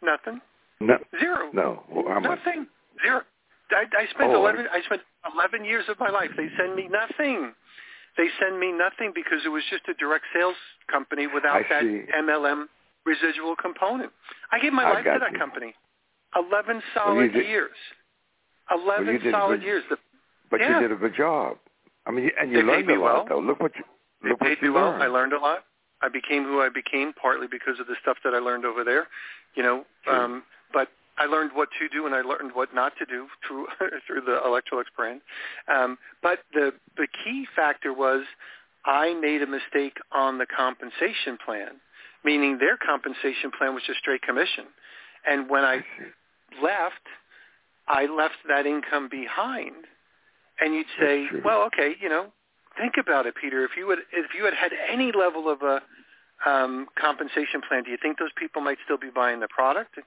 Nothing. 0.02 0.40
no, 0.80 0.98
Zero. 1.20 1.50
no. 1.52 1.84
Well? 1.88 2.20
Nothing. 2.20 2.66
Zero. 3.02 3.22
I, 3.70 3.84
I 3.98 4.06
spent 4.10 4.30
Oh, 4.30 4.36
eleven. 4.40 4.66
I 4.72 4.80
spent 4.82 5.02
eleven 5.32 5.64
years 5.64 5.84
of 5.88 5.98
my 5.98 6.10
life. 6.10 6.30
They 6.36 6.48
send 6.58 6.76
me 6.76 6.88
nothing. 6.88 7.52
They 8.16 8.28
send 8.40 8.60
me 8.60 8.70
nothing 8.72 9.12
because 9.14 9.40
it 9.44 9.48
was 9.48 9.62
just 9.70 9.82
a 9.88 9.94
direct 9.94 10.24
sales 10.34 10.54
company 10.90 11.26
without 11.26 11.56
I 11.56 11.62
that 11.68 11.82
see. 11.82 12.02
MLM 12.16 12.66
residual 13.04 13.56
component. 13.56 14.12
I 14.52 14.58
gave 14.60 14.72
my 14.72 14.84
I 14.84 14.92
life 14.94 15.04
to 15.04 15.18
that 15.18 15.32
you. 15.32 15.38
company. 15.38 15.74
Eleven 16.36 16.82
solid 16.94 17.34
years. 17.34 17.74
Eleven 18.70 19.20
you 19.22 19.30
solid 19.30 19.60
good. 19.60 19.66
years. 19.66 19.84
The, 19.90 19.96
But 20.50 20.60
Yeah. 20.60 20.74
you 20.80 20.88
did 20.88 20.92
a 20.92 20.96
good 21.00 21.14
job. 21.14 21.58
I 22.06 22.10
mean, 22.10 22.30
and 22.38 22.50
you 22.50 22.58
They 22.58 22.62
learned 22.62 22.86
me 22.86 22.94
a 22.94 23.00
lot, 23.00 23.14
well. 23.14 23.24
though. 23.28 23.38
Look 23.40 23.60
what 23.60 23.74
you 23.76 23.84
they 24.22 24.30
look 24.30 24.40
paid 24.40 24.50
what 24.50 24.62
me 24.62 24.68
you 24.68 24.74
well. 24.74 24.94
I 25.02 25.06
learned 25.06 25.32
a 25.32 25.38
lot. 25.38 25.64
I 26.02 26.08
became 26.08 26.44
who 26.44 26.60
I 26.60 26.68
became 26.68 27.12
partly 27.14 27.46
because 27.46 27.80
of 27.80 27.86
the 27.86 27.96
stuff 28.02 28.18
that 28.24 28.34
I 28.34 28.38
learned 28.38 28.64
over 28.64 28.84
there. 28.84 29.08
You 29.54 29.62
know, 29.62 29.84
Sure. 30.04 30.14
um, 30.14 30.42
but 30.72 30.88
I 31.16 31.26
learned 31.26 31.52
what 31.54 31.68
to 31.78 31.88
do 31.88 32.06
and 32.06 32.14
I 32.14 32.22
learned 32.22 32.52
what 32.54 32.74
not 32.74 32.92
to 32.98 33.06
do 33.06 33.26
through 33.46 33.66
through 34.06 34.22
the 34.22 34.40
Electrolux 34.44 34.84
brand. 34.96 35.20
Um, 35.68 35.98
but 36.22 36.40
the 36.52 36.72
the 36.96 37.06
key 37.24 37.46
factor 37.54 37.92
was 37.92 38.24
I 38.84 39.14
made 39.14 39.42
a 39.42 39.46
mistake 39.46 39.96
on 40.12 40.38
the 40.38 40.46
compensation 40.46 41.38
plan, 41.44 41.80
meaning 42.24 42.58
their 42.58 42.76
compensation 42.76 43.50
plan 43.56 43.74
was 43.74 43.82
just 43.86 43.98
straight 44.00 44.22
commission. 44.22 44.66
And 45.26 45.48
when 45.48 45.64
I 45.64 45.84
left, 46.62 47.06
I 47.88 48.06
left 48.06 48.36
that 48.48 48.66
income 48.66 49.08
behind. 49.10 49.86
And 50.60 50.74
you'd 50.74 50.86
say, 51.00 51.26
well, 51.44 51.62
okay, 51.62 51.94
you 52.00 52.08
know, 52.08 52.26
think 52.78 52.94
about 52.98 53.26
it, 53.26 53.34
Peter. 53.40 53.64
If 53.64 53.72
you 53.76 53.86
would, 53.86 54.00
if 54.12 54.26
you 54.36 54.44
had 54.44 54.54
had 54.54 54.72
any 54.90 55.12
level 55.12 55.48
of 55.48 55.62
a 55.62 55.80
um, 56.48 56.86
compensation 57.00 57.62
plan, 57.66 57.84
do 57.84 57.90
you 57.90 57.96
think 58.00 58.18
those 58.18 58.32
people 58.36 58.60
might 58.60 58.78
still 58.84 58.98
be 58.98 59.10
buying 59.12 59.40
the 59.40 59.48
product 59.48 59.98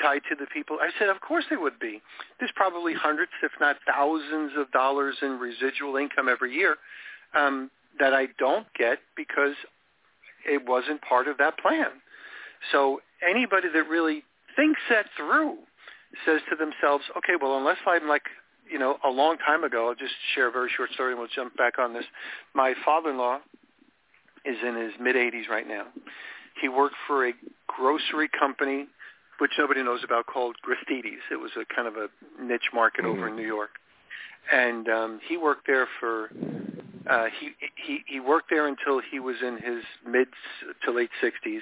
tied 0.00 0.22
to 0.28 0.36
the 0.38 0.46
people? 0.52 0.78
I 0.80 0.90
said, 0.98 1.08
of 1.08 1.20
course 1.20 1.44
they 1.50 1.56
would 1.56 1.78
be. 1.78 2.00
There's 2.38 2.52
probably 2.54 2.94
hundreds, 2.94 3.32
if 3.42 3.52
not 3.60 3.76
thousands, 3.86 4.52
of 4.56 4.70
dollars 4.72 5.16
in 5.22 5.38
residual 5.38 5.96
income 5.96 6.28
every 6.28 6.54
year 6.54 6.76
um, 7.34 7.70
that 7.98 8.12
I 8.12 8.28
don't 8.38 8.66
get 8.76 8.98
because 9.16 9.54
it 10.46 10.62
wasn't 10.66 11.00
part 11.02 11.28
of 11.28 11.38
that 11.38 11.58
plan. 11.58 11.88
So 12.72 13.00
anybody 13.26 13.68
that 13.72 13.88
really 13.88 14.24
thinks 14.56 14.80
that 14.90 15.06
through 15.16 15.56
says 16.24 16.40
to 16.50 16.56
themselves, 16.56 17.04
okay, 17.18 17.34
well, 17.40 17.58
unless 17.58 17.78
I'm 17.86 18.08
like, 18.08 18.22
you 18.70 18.78
know, 18.78 18.96
a 19.04 19.10
long 19.10 19.36
time 19.38 19.64
ago, 19.64 19.88
I'll 19.88 19.94
just 19.94 20.14
share 20.34 20.48
a 20.48 20.52
very 20.52 20.70
short 20.74 20.90
story 20.92 21.12
and 21.12 21.18
we'll 21.18 21.28
jump 21.34 21.56
back 21.56 21.78
on 21.78 21.92
this. 21.92 22.04
My 22.54 22.74
father-in-law 22.84 23.40
is 24.44 24.56
in 24.66 24.76
his 24.76 24.92
mid-80s 25.00 25.48
right 25.48 25.66
now. 25.66 25.86
He 26.60 26.68
worked 26.68 26.94
for 27.06 27.28
a 27.28 27.32
grocery 27.66 28.28
company, 28.38 28.86
which 29.38 29.52
nobody 29.58 29.82
knows 29.82 30.00
about, 30.04 30.26
called 30.26 30.56
Gristedes. 30.64 31.22
It 31.30 31.36
was 31.36 31.50
a 31.56 31.64
kind 31.74 31.88
of 31.88 31.96
a 31.96 32.08
niche 32.42 32.70
market 32.72 33.04
over 33.04 33.28
in 33.28 33.36
New 33.36 33.46
York. 33.46 33.70
And 34.52 34.88
um, 34.88 35.20
he 35.26 35.36
worked 35.36 35.66
there 35.66 35.88
for 36.00 36.30
uh, 37.08 37.26
he 37.38 37.50
he 37.76 38.00
he 38.06 38.20
worked 38.20 38.48
there 38.50 38.66
until 38.66 39.00
he 39.10 39.20
was 39.20 39.36
in 39.42 39.58
his 39.58 39.84
mid 40.06 40.28
to 40.84 40.90
late 40.90 41.10
60s, 41.22 41.60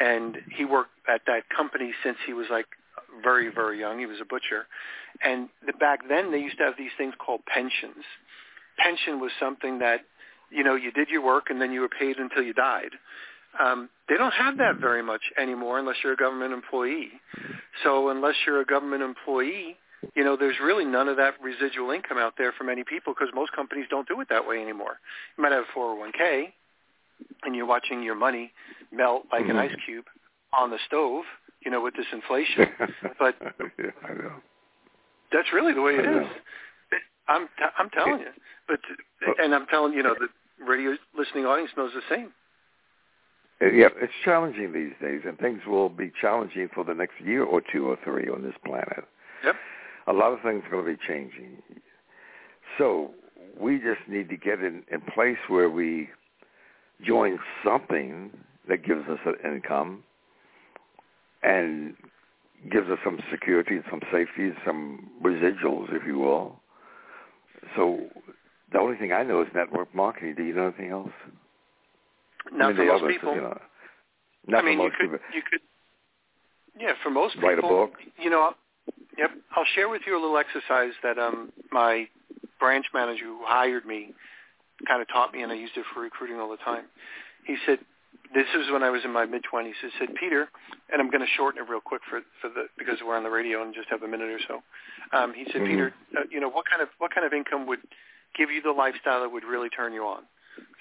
and 0.00 0.38
he 0.56 0.64
worked 0.64 0.92
at 1.08 1.22
that 1.26 1.42
company 1.54 1.92
since 2.02 2.16
he 2.26 2.32
was 2.32 2.46
like 2.50 2.66
very 3.22 3.48
very 3.52 3.78
young. 3.78 3.98
He 3.98 4.06
was 4.06 4.18
a 4.20 4.24
butcher, 4.24 4.66
and 5.22 5.48
the, 5.66 5.72
back 5.74 6.00
then 6.08 6.32
they 6.32 6.38
used 6.38 6.58
to 6.58 6.64
have 6.64 6.74
these 6.78 6.90
things 6.96 7.14
called 7.18 7.40
pensions. 7.46 8.04
Pension 8.78 9.20
was 9.20 9.30
something 9.38 9.78
that 9.80 10.00
you 10.50 10.64
know 10.64 10.74
you 10.74 10.90
did 10.90 11.08
your 11.08 11.22
work 11.22 11.50
and 11.50 11.60
then 11.60 11.72
you 11.72 11.80
were 11.80 11.90
paid 11.90 12.16
until 12.16 12.42
you 12.42 12.54
died. 12.54 12.92
Um, 13.60 13.88
they 14.08 14.16
don't 14.16 14.32
have 14.32 14.56
that 14.58 14.80
very 14.80 15.02
much 15.02 15.20
anymore 15.38 15.78
unless 15.78 15.96
you're 16.02 16.14
a 16.14 16.16
government 16.16 16.52
employee. 16.52 17.10
So 17.84 18.08
unless 18.10 18.34
you're 18.46 18.60
a 18.60 18.64
government 18.64 19.02
employee, 19.02 19.76
you 20.14 20.24
know, 20.24 20.36
there's 20.36 20.56
really 20.62 20.84
none 20.84 21.08
of 21.08 21.16
that 21.18 21.34
residual 21.42 21.90
income 21.90 22.18
out 22.18 22.34
there 22.36 22.52
for 22.56 22.64
many 22.64 22.82
people 22.84 23.14
because 23.14 23.28
most 23.34 23.52
companies 23.52 23.86
don't 23.90 24.08
do 24.08 24.20
it 24.20 24.28
that 24.30 24.46
way 24.46 24.60
anymore. 24.60 24.98
You 25.36 25.42
might 25.42 25.52
have 25.52 25.64
a 25.64 25.78
401k, 25.78 26.52
and 27.44 27.54
you're 27.54 27.66
watching 27.66 28.02
your 28.02 28.14
money 28.14 28.52
melt 28.90 29.24
like 29.32 29.44
an 29.48 29.56
Mhm. 29.56 29.70
ice 29.70 29.76
cube 29.84 30.06
on 30.52 30.70
the 30.70 30.78
stove, 30.86 31.24
you 31.64 31.70
know, 31.70 31.80
with 31.80 31.94
this 31.94 32.06
inflation. 32.12 32.68
but 33.18 33.36
yeah, 33.78 33.90
I 34.04 34.12
know. 34.14 34.42
that's 35.30 35.52
really 35.52 35.72
the 35.72 35.82
way 35.82 35.96
it 35.96 36.04
is. 36.04 36.26
I'm 37.28 37.46
t- 37.48 37.64
I'm 37.78 37.88
telling 37.90 38.20
you, 38.20 38.32
but 38.68 38.80
and 39.38 39.54
I'm 39.54 39.66
telling 39.66 39.92
you 39.94 40.02
know 40.02 40.14
the 40.14 40.28
radio 40.64 40.96
listening 41.16 41.46
audience 41.46 41.70
knows 41.76 41.92
the 41.94 42.02
same. 42.14 42.32
Uh, 43.62 43.66
Yeah, 43.66 43.88
it's 44.00 44.12
challenging 44.24 44.72
these 44.72 44.92
days, 45.00 45.22
and 45.26 45.38
things 45.38 45.60
will 45.66 45.88
be 45.88 46.12
challenging 46.20 46.68
for 46.74 46.84
the 46.84 46.94
next 46.94 47.20
year 47.20 47.44
or 47.44 47.60
two 47.60 47.86
or 47.86 47.96
three 48.02 48.28
on 48.28 48.42
this 48.42 48.54
planet. 48.64 49.04
Yep. 49.44 49.54
A 50.08 50.12
lot 50.12 50.32
of 50.32 50.40
things 50.42 50.64
are 50.66 50.70
going 50.70 50.84
to 50.84 50.92
be 50.92 50.98
changing. 51.06 51.62
So 52.78 53.12
we 53.58 53.78
just 53.78 54.08
need 54.08 54.28
to 54.30 54.36
get 54.36 54.60
in, 54.60 54.82
in 54.90 55.00
place 55.00 55.38
where 55.48 55.70
we 55.70 56.08
join 57.04 57.38
something 57.64 58.30
that 58.68 58.84
gives 58.84 59.08
us 59.08 59.18
an 59.26 59.34
income 59.44 60.02
and 61.42 61.94
gives 62.70 62.88
us 62.88 62.98
some 63.04 63.18
security 63.30 63.76
and 63.76 63.84
some 63.90 64.00
safety, 64.12 64.52
some 64.64 65.10
residuals, 65.22 65.92
if 65.92 66.06
you 66.06 66.18
will. 66.18 66.60
So 67.76 68.06
the 68.72 68.78
only 68.78 68.96
thing 68.96 69.12
I 69.12 69.22
know 69.22 69.42
is 69.42 69.48
network 69.54 69.92
marketing. 69.94 70.34
Do 70.36 70.44
you 70.44 70.54
know 70.54 70.66
anything 70.68 70.90
else? 70.90 71.10
Not 72.50 72.64
I 72.64 72.68
mean, 72.68 72.76
for 72.76 72.84
most 72.86 73.02
others, 73.02 73.14
people. 73.14 73.34
You 73.34 73.40
know, 73.42 73.58
not 74.48 74.64
I 74.64 74.66
mean, 74.66 74.78
for 74.78 74.84
you 74.84 74.90
could, 74.90 75.10
people. 75.10 75.18
you 75.34 75.42
could, 75.50 75.60
yeah, 76.80 76.92
for 77.02 77.10
most 77.10 77.36
Write 77.42 77.58
a 77.58 77.62
book. 77.62 77.92
you 78.18 78.30
know, 78.30 78.54
yep. 79.16 79.30
I'll 79.54 79.64
share 79.74 79.88
with 79.88 80.02
you 80.06 80.14
a 80.18 80.20
little 80.20 80.38
exercise 80.38 80.92
that 81.02 81.18
um 81.18 81.52
my 81.70 82.08
branch 82.58 82.86
manager 82.94 83.24
who 83.24 83.40
hired 83.44 83.84
me 83.86 84.12
kind 84.88 85.00
of 85.00 85.08
taught 85.08 85.32
me, 85.32 85.42
and 85.42 85.52
I 85.52 85.54
used 85.54 85.76
it 85.76 85.84
for 85.94 86.00
recruiting 86.00 86.38
all 86.40 86.50
the 86.50 86.56
time. 86.58 86.84
He 87.46 87.56
said, 87.66 87.78
this 88.34 88.46
is 88.58 88.70
when 88.72 88.82
I 88.82 88.90
was 88.90 89.02
in 89.04 89.12
my 89.12 89.26
mid 89.26 89.42
twenties. 89.44 89.74
He 89.82 89.88
said, 89.98 90.14
Peter, 90.18 90.48
and 90.92 91.00
I'm 91.00 91.10
going 91.10 91.20
to 91.20 91.32
shorten 91.36 91.62
it 91.62 91.68
real 91.68 91.80
quick 91.80 92.02
for 92.08 92.20
for 92.40 92.48
the 92.48 92.66
because 92.78 92.98
we're 93.04 93.16
on 93.16 93.22
the 93.22 93.30
radio 93.30 93.62
and 93.62 93.74
just 93.74 93.88
have 93.90 94.02
a 94.02 94.08
minute 94.08 94.30
or 94.30 94.40
so. 94.48 94.62
Um, 95.16 95.34
he 95.34 95.44
said, 95.52 95.62
Mhm. 95.62 95.66
Peter, 95.66 95.94
uh, 96.16 96.22
you 96.30 96.40
know 96.40 96.48
what 96.48 96.64
kind 96.68 96.82
of 96.82 96.88
what 96.98 97.14
kind 97.14 97.26
of 97.26 97.32
income 97.32 97.66
would 97.66 97.80
give 98.34 98.50
you 98.50 98.62
the 98.62 98.72
lifestyle 98.72 99.20
that 99.20 99.28
would 99.30 99.44
really 99.44 99.68
turn 99.68 99.92
you 99.92 100.04
on? 100.06 100.22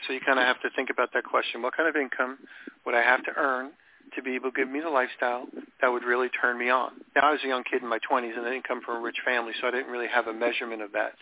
So 0.08 0.14
you 0.14 0.20
kind 0.20 0.40
of 0.40 0.46
have 0.46 0.62
to 0.62 0.70
think 0.76 0.90
about 0.90 1.14
that 1.14 1.24
question. 1.24 1.62
What 1.62 1.76
kind 1.76 1.88
of 1.88 1.96
income 1.96 2.40
would 2.86 2.96
I 2.96 3.02
have 3.02 3.24
to 3.26 3.32
earn 3.38 3.72
to 4.16 4.22
be 4.22 4.36
able 4.36 4.52
to 4.52 4.58
give 4.58 4.70
me 4.70 4.82
the 4.82 4.90
lifestyle 4.90 5.46
that 5.82 5.88
would 5.88 6.04
really 6.04 6.30
turn 6.30 6.58
me 6.58 6.70
on? 6.70 6.92
Now, 7.16 7.30
I 7.30 7.32
was 7.32 7.40
a 7.44 7.48
young 7.48 7.64
kid 7.64 7.82
in 7.82 7.88
my 7.88 8.00
20s, 8.00 8.36
and 8.36 8.46
I 8.46 8.52
didn't 8.52 8.68
come 8.68 8.82
from 8.82 8.98
a 8.98 9.00
rich 9.00 9.18
family, 9.24 9.54
so 9.62 9.68
I 9.68 9.72
didn't 9.72 9.92
really 9.92 10.08
have 10.08 10.28
a 10.28 10.34
measurement 10.34 10.82
of 10.82 10.92
that. 10.94 11.14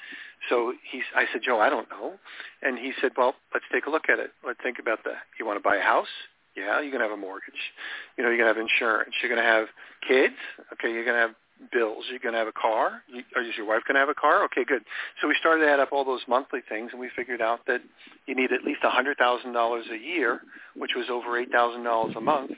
So 0.50 0.74
he, 0.92 1.02
I 1.16 1.26
said, 1.32 1.42
Joe, 1.44 1.60
I 1.60 1.70
don't 1.70 1.90
know. 1.90 2.14
And 2.62 2.78
he 2.80 2.94
said, 3.02 3.12
well, 3.18 3.36
let's 3.54 3.66
take 3.72 3.86
a 3.86 3.90
look 3.90 4.10
at 4.10 4.20
it. 4.20 4.32
Let's 4.46 4.60
think 4.64 4.78
about 4.80 5.04
that. 5.04 5.28
You 5.40 5.46
want 5.46 5.62
to 5.62 5.64
buy 5.64 5.78
a 5.78 5.82
house? 5.82 6.08
Yeah, 6.56 6.82
you're 6.82 6.92
going 6.92 7.04
to 7.04 7.08
have 7.08 7.18
a 7.18 7.22
mortgage. 7.22 7.62
You 8.18 8.24
know, 8.24 8.30
you're 8.30 8.40
going 8.40 8.54
to 8.54 8.60
have 8.60 8.70
insurance. 8.70 9.14
You're 9.22 9.30
going 9.30 9.44
to 9.44 9.48
have 9.50 9.68
kids. 10.08 10.36
Okay, 10.74 10.92
you're 10.92 11.06
going 11.06 11.16
to 11.16 11.22
have 11.22 11.36
bills. 11.72 12.06
You're 12.10 12.20
going 12.20 12.34
to 12.34 12.40
have 12.40 12.48
a 12.48 12.52
car. 12.52 13.04
Or 13.36 13.42
is 13.42 13.56
your 13.58 13.68
wife 13.68 13.82
going 13.88 13.96
to 13.96 14.00
have 14.00 14.10
a 14.10 14.16
car? 14.16 14.44
Okay, 14.46 14.64
good. 14.66 14.84
So 15.22 15.28
we 15.28 15.36
started 15.40 15.66
to 15.66 15.72
add 15.72 15.80
up 15.80 15.90
all 15.92 16.06
those 16.06 16.22
monthly 16.28 16.62
things, 16.68 16.92
and 16.92 17.00
we 17.00 17.10
figured 17.16 17.42
out 17.42 17.66
that 17.68 17.82
you 18.26 18.36
need 18.36 18.52
at 18.52 18.64
least 18.64 18.80
a 18.84 18.90
$100,000 18.90 19.92
a 19.92 19.98
year, 19.98 20.42
which 20.76 20.92
was 20.96 21.08
over 21.10 21.44
$8,000 21.44 22.16
a 22.16 22.22
month, 22.22 22.52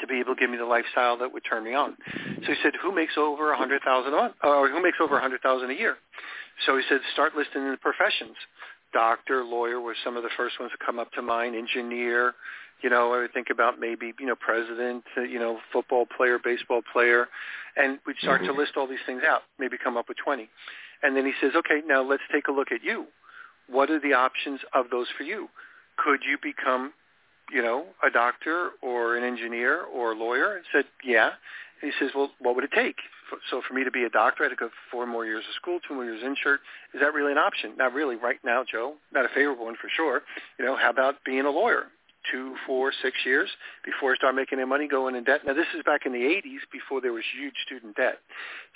to 0.00 0.06
be 0.06 0.20
able 0.20 0.34
to 0.34 0.40
give 0.40 0.50
me 0.50 0.56
the 0.56 0.64
lifestyle 0.64 1.16
that 1.18 1.32
would 1.32 1.42
turn 1.48 1.64
me 1.64 1.74
on. 1.74 1.96
So 2.44 2.52
he 2.52 2.56
said, 2.62 2.72
who 2.82 2.94
makes 2.94 3.14
over 3.16 3.52
a 3.52 3.58
100000 3.58 4.12
a 4.12 4.16
month? 4.16 4.34
Or 4.42 4.68
who 4.68 4.82
makes 4.82 4.98
over 5.00 5.16
a 5.16 5.20
100000 5.20 5.70
a 5.70 5.74
year? 5.74 5.96
So 6.64 6.76
he 6.76 6.82
said, 6.88 7.00
start 7.12 7.36
listing 7.36 7.70
the 7.70 7.76
professions. 7.76 8.36
Doctor, 8.92 9.44
lawyer 9.44 9.80
were 9.80 9.96
some 10.04 10.16
of 10.16 10.22
the 10.22 10.30
first 10.36 10.58
ones 10.58 10.72
to 10.72 10.78
come 10.84 10.98
up 10.98 11.12
to 11.12 11.22
mind. 11.22 11.54
Engineer, 11.54 12.34
you 12.82 12.90
know, 12.90 13.12
I 13.12 13.18
would 13.18 13.32
think 13.32 13.48
about 13.50 13.78
maybe, 13.78 14.12
you 14.18 14.26
know, 14.26 14.36
president, 14.36 15.04
you 15.16 15.38
know, 15.38 15.58
football 15.72 16.06
player, 16.16 16.38
baseball 16.42 16.82
player, 16.92 17.28
and 17.76 17.98
we'd 18.06 18.16
start 18.18 18.42
Mhm. 18.42 18.46
to 18.46 18.52
list 18.52 18.76
all 18.76 18.86
these 18.86 19.02
things 19.04 19.22
out, 19.22 19.44
maybe 19.58 19.76
come 19.76 19.96
up 19.96 20.08
with 20.08 20.18
20. 20.18 20.48
And 21.02 21.16
then 21.16 21.26
he 21.26 21.32
says, 21.40 21.54
okay, 21.54 21.82
now 21.84 22.02
let's 22.02 22.22
take 22.32 22.48
a 22.48 22.52
look 22.52 22.72
at 22.72 22.82
you. 22.82 23.06
What 23.66 23.90
are 23.90 23.98
the 23.98 24.14
options 24.14 24.62
of 24.72 24.90
those 24.90 25.10
for 25.10 25.24
you? 25.24 25.50
Could 25.96 26.24
you 26.24 26.38
become, 26.38 26.92
you 27.50 27.62
know, 27.62 27.94
a 28.02 28.10
doctor 28.10 28.70
or 28.80 29.16
an 29.16 29.24
engineer 29.24 29.82
or 29.82 30.12
a 30.12 30.14
lawyer? 30.14 30.56
And 30.56 30.64
said, 30.72 30.86
yeah. 31.02 31.34
And 31.82 31.92
he 31.92 32.04
says, 32.04 32.12
well, 32.14 32.30
what 32.38 32.54
would 32.54 32.64
it 32.64 32.72
take? 32.74 32.96
So 33.50 33.60
for 33.66 33.74
me 33.74 33.84
to 33.84 33.90
be 33.90 34.04
a 34.04 34.08
doctor, 34.10 34.44
I 34.44 34.46
had 34.46 34.50
to 34.50 34.56
go 34.56 34.70
four 34.90 35.06
more 35.06 35.26
years 35.26 35.44
of 35.48 35.54
school, 35.54 35.78
two 35.86 35.94
more 35.94 36.04
years 36.04 36.22
insert. 36.24 36.60
Is 36.94 37.00
that 37.00 37.12
really 37.12 37.32
an 37.32 37.38
option? 37.38 37.72
Not 37.76 37.92
really 37.92 38.16
right 38.16 38.38
now, 38.44 38.64
Joe. 38.64 38.94
Not 39.12 39.24
a 39.24 39.28
favorable 39.28 39.64
one 39.66 39.76
for 39.80 39.88
sure. 39.94 40.22
You 40.58 40.64
know, 40.64 40.76
how 40.76 40.90
about 40.90 41.16
being 41.24 41.44
a 41.44 41.50
lawyer? 41.50 41.86
Two, 42.32 42.54
four, 42.66 42.92
six 43.02 43.16
years 43.24 43.48
before 43.84 44.12
I 44.12 44.16
start 44.16 44.34
making 44.34 44.58
any 44.58 44.66
money 44.66 44.88
going 44.88 45.14
in 45.14 45.24
debt. 45.24 45.42
Now 45.46 45.54
this 45.54 45.66
is 45.76 45.82
back 45.84 46.06
in 46.06 46.12
the 46.12 46.18
80s 46.18 46.64
before 46.72 47.00
there 47.00 47.12
was 47.12 47.22
huge 47.38 47.54
student 47.64 47.96
debt. 47.96 48.18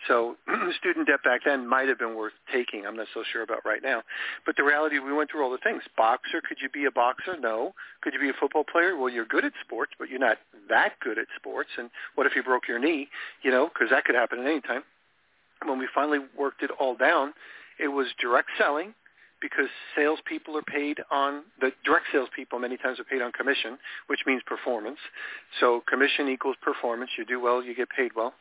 So 0.07 0.37
student 0.79 1.07
debt 1.07 1.23
back 1.25 1.43
then 1.45 1.67
might 1.67 1.89
have 1.89 1.99
been 1.99 2.15
worth 2.15 2.33
taking. 2.53 2.87
I'm 2.87 2.97
not 2.97 3.09
so 3.13 3.23
sure 3.33 3.43
about 3.43 3.65
right 3.65 3.83
now. 3.83 4.03
But 4.47 4.57
the 4.57 4.63
reality, 4.63 4.99
we 4.99 5.13
went 5.13 5.31
through 5.31 5.43
all 5.43 5.51
the 5.51 5.59
things. 5.59 5.83
Boxer, 5.97 6.41
could 6.47 6.59
you 6.63 6.69
be 6.69 6.85
a 6.85 6.91
boxer? 6.91 7.37
No. 7.39 7.73
Could 8.03 8.15
you 8.15 8.21
be 8.21 8.29
a 8.29 8.39
football 8.39 8.65
player? 8.65 8.97
Well, 8.97 9.11
you're 9.11 9.27
good 9.27 9.45
at 9.45 9.53
sports, 9.65 9.93
but 9.99 10.09
you're 10.09 10.21
not 10.21 10.39
that 10.69 10.93
good 11.01 11.19
at 11.19 11.27
sports. 11.37 11.71
And 11.77 11.91
what 12.15 12.27
if 12.27 12.37
you 12.37 12.43
broke 12.43 12.69
your 12.69 12.79
knee? 12.79 13.09
You 13.43 13.51
know, 13.51 13.69
because 13.73 13.91
that 13.91 14.05
could 14.05 14.15
happen 14.15 14.41
at 14.41 14.47
any 14.47 14.61
time. 14.61 14.83
When 15.65 15.79
we 15.79 15.89
finally 15.95 16.21
worked 16.39 16.63
it 16.63 16.71
all 16.79 16.95
down, 16.97 17.35
it 17.79 17.89
was 17.89 18.07
direct 18.21 18.49
selling 18.59 18.95
because 19.41 19.69
salespeople 19.97 20.57
are 20.57 20.63
paid 20.63 20.99
on 21.11 21.43
the 21.61 21.73
direct 21.85 22.07
salespeople 22.13 22.59
many 22.59 22.77
times 22.77 23.01
are 23.01 23.05
paid 23.05 23.23
on 23.23 23.33
commission, 23.33 23.79
which 24.07 24.21
means 24.27 24.43
performance. 24.47 24.99
So 25.61 25.83
commission 25.89 26.29
equals 26.29 26.57
performance. 26.63 27.11
You 27.19 27.25
do 27.25 27.41
well, 27.41 27.63
you 27.63 27.75
get 27.75 27.89
paid 27.91 28.13
well. 28.15 28.35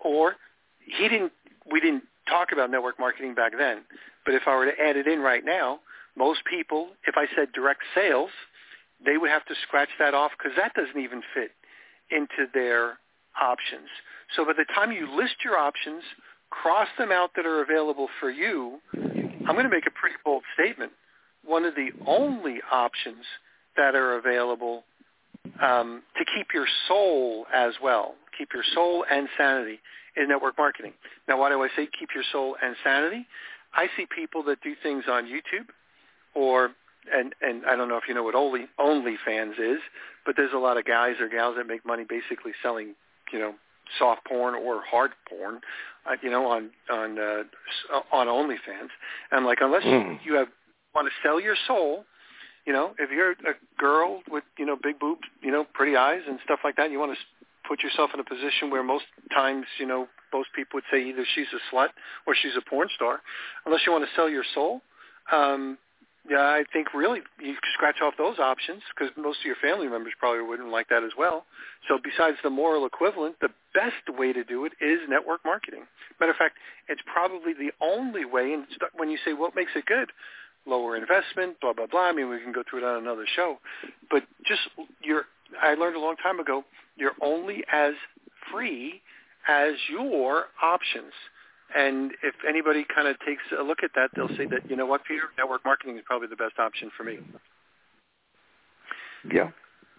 Or 0.00 0.36
he 0.84 1.08
didn't. 1.08 1.32
We 1.70 1.80
didn't 1.80 2.04
talk 2.28 2.48
about 2.52 2.70
network 2.70 2.98
marketing 2.98 3.34
back 3.34 3.52
then, 3.56 3.82
but 4.24 4.34
if 4.34 4.42
I 4.46 4.56
were 4.56 4.66
to 4.66 4.80
add 4.80 4.96
it 4.96 5.06
in 5.06 5.20
right 5.20 5.44
now, 5.44 5.80
most 6.16 6.40
people, 6.48 6.90
if 7.06 7.16
I 7.16 7.26
said 7.36 7.52
direct 7.52 7.82
sales, 7.94 8.30
they 9.04 9.16
would 9.16 9.30
have 9.30 9.44
to 9.46 9.54
scratch 9.62 9.88
that 9.98 10.14
off 10.14 10.32
because 10.36 10.56
that 10.56 10.74
doesn't 10.74 11.00
even 11.00 11.22
fit 11.34 11.52
into 12.10 12.50
their 12.52 12.98
options. 13.40 13.88
So 14.36 14.44
by 14.44 14.52
the 14.52 14.66
time 14.74 14.92
you 14.92 15.08
list 15.16 15.36
your 15.44 15.56
options, 15.56 16.02
cross 16.50 16.88
them 16.98 17.10
out 17.10 17.30
that 17.36 17.46
are 17.46 17.62
available 17.62 18.08
for 18.20 18.30
you, 18.30 18.78
I'm 19.46 19.54
going 19.54 19.64
to 19.64 19.70
make 19.70 19.86
a 19.86 19.90
pretty 19.90 20.16
bold 20.24 20.42
statement. 20.54 20.92
One 21.44 21.64
of 21.64 21.74
the 21.74 21.90
only 22.06 22.60
options 22.70 23.24
that 23.76 23.94
are 23.94 24.16
available 24.16 24.84
um, 25.60 26.02
to 26.16 26.24
keep 26.24 26.48
your 26.54 26.66
soul 26.86 27.46
as 27.52 27.74
well, 27.82 28.14
keep 28.36 28.50
your 28.54 28.62
soul 28.74 29.04
and 29.10 29.28
sanity 29.36 29.80
is 30.16 30.28
network 30.28 30.56
marketing. 30.58 30.92
Now, 31.28 31.40
why 31.40 31.48
do 31.48 31.62
I 31.62 31.68
say 31.76 31.88
keep 31.98 32.10
your 32.14 32.24
soul 32.30 32.56
and 32.62 32.76
sanity? 32.84 33.26
I 33.74 33.86
see 33.96 34.06
people 34.14 34.42
that 34.44 34.60
do 34.62 34.74
things 34.82 35.04
on 35.08 35.24
YouTube 35.24 35.68
or 36.34 36.70
and 37.12 37.34
and 37.40 37.64
I 37.66 37.74
don't 37.74 37.88
know 37.88 37.96
if 37.96 38.04
you 38.06 38.14
know 38.14 38.22
what 38.22 38.34
only 38.34 38.66
OnlyFans 38.78 39.58
is, 39.58 39.80
but 40.24 40.36
there's 40.36 40.52
a 40.54 40.58
lot 40.58 40.76
of 40.76 40.84
guys 40.84 41.14
or 41.20 41.28
gals 41.28 41.56
that 41.56 41.66
make 41.66 41.84
money 41.84 42.04
basically 42.08 42.52
selling, 42.62 42.94
you 43.32 43.38
know, 43.40 43.54
soft 43.98 44.24
porn 44.26 44.54
or 44.54 44.82
hard 44.82 45.12
porn, 45.28 45.60
uh, 46.06 46.16
you 46.22 46.30
know, 46.30 46.46
on 46.46 46.70
on 46.90 47.18
uh, 47.18 47.42
on 48.12 48.26
OnlyFans. 48.26 48.90
And 49.30 49.46
like, 49.46 49.58
unless 49.60 49.84
Mm. 49.84 50.18
you 50.24 50.34
have 50.34 50.48
want 50.94 51.08
to 51.08 51.14
sell 51.26 51.40
your 51.40 51.56
soul, 51.66 52.04
you 52.66 52.72
know, 52.72 52.94
if 52.98 53.10
you're 53.10 53.32
a 53.32 53.54
girl 53.78 54.22
with 54.30 54.44
you 54.58 54.66
know 54.66 54.76
big 54.82 54.98
boobs, 54.98 55.22
you 55.42 55.50
know, 55.50 55.64
pretty 55.74 55.96
eyes 55.96 56.22
and 56.28 56.38
stuff 56.44 56.60
like 56.64 56.76
that, 56.76 56.90
you 56.90 56.98
want 56.98 57.12
to 57.12 57.18
put 57.66 57.82
yourself 57.82 58.10
in 58.14 58.20
a 58.20 58.24
position 58.24 58.70
where 58.70 58.82
most 58.82 59.04
times, 59.34 59.66
you 59.78 59.86
know, 59.86 60.08
most 60.32 60.48
people 60.54 60.76
would 60.76 60.84
say 60.90 61.02
either 61.02 61.24
she's 61.34 61.46
a 61.54 61.74
slut 61.74 61.88
or 62.26 62.34
she's 62.34 62.56
a 62.56 62.68
porn 62.68 62.88
star. 62.94 63.20
Unless 63.66 63.82
you 63.86 63.92
want 63.92 64.04
to 64.04 64.10
sell 64.14 64.28
your 64.28 64.44
soul, 64.54 64.82
um, 65.32 65.78
yeah, 66.28 66.38
I 66.38 66.64
think 66.72 66.94
really 66.94 67.20
you 67.40 67.54
scratch 67.74 67.96
off 68.02 68.14
those 68.16 68.38
options 68.38 68.82
because 68.94 69.12
most 69.16 69.40
of 69.40 69.46
your 69.46 69.56
family 69.60 69.88
members 69.88 70.12
probably 70.18 70.42
wouldn't 70.42 70.70
like 70.70 70.88
that 70.88 71.02
as 71.02 71.10
well. 71.18 71.44
So 71.88 71.98
besides 72.02 72.36
the 72.44 72.50
moral 72.50 72.86
equivalent, 72.86 73.36
the 73.40 73.48
best 73.74 74.18
way 74.18 74.32
to 74.32 74.44
do 74.44 74.64
it 74.64 74.72
is 74.80 75.00
network 75.08 75.40
marketing. 75.44 75.82
Matter 76.20 76.32
of 76.32 76.38
fact, 76.38 76.56
it's 76.88 77.02
probably 77.12 77.54
the 77.54 77.72
only 77.80 78.24
way. 78.24 78.52
And 78.52 78.66
when 78.94 79.10
you 79.10 79.18
say 79.24 79.32
what 79.32 79.56
makes 79.56 79.72
it 79.74 79.84
good, 79.86 80.10
lower 80.64 80.96
investment, 80.96 81.60
blah 81.60 81.72
blah 81.72 81.86
blah. 81.86 82.08
I 82.08 82.12
mean, 82.12 82.28
we 82.28 82.40
can 82.40 82.52
go 82.52 82.62
through 82.68 82.80
it 82.80 82.84
on 82.84 83.02
another 83.02 83.26
show, 83.34 83.58
but 84.10 84.22
just 84.46 84.60
you're. 85.02 85.24
I 85.60 85.74
learned 85.74 85.96
a 85.96 86.00
long 86.00 86.16
time 86.22 86.38
ago. 86.38 86.64
You're 86.96 87.16
only 87.20 87.64
as 87.72 87.94
free 88.52 89.02
as 89.48 89.74
your 89.90 90.46
options. 90.62 91.12
And 91.74 92.12
if 92.22 92.34
anybody 92.46 92.84
kind 92.94 93.08
of 93.08 93.16
takes 93.20 93.42
a 93.58 93.62
look 93.62 93.82
at 93.82 93.90
that, 93.94 94.10
they'll 94.14 94.28
say 94.36 94.46
that, 94.46 94.68
you 94.68 94.76
know 94.76 94.86
what, 94.86 95.04
Peter, 95.04 95.24
network 95.38 95.64
marketing 95.64 95.96
is 95.96 96.02
probably 96.06 96.28
the 96.28 96.36
best 96.36 96.58
option 96.58 96.90
for 96.96 97.04
me. 97.04 97.18
Yeah, 99.32 99.50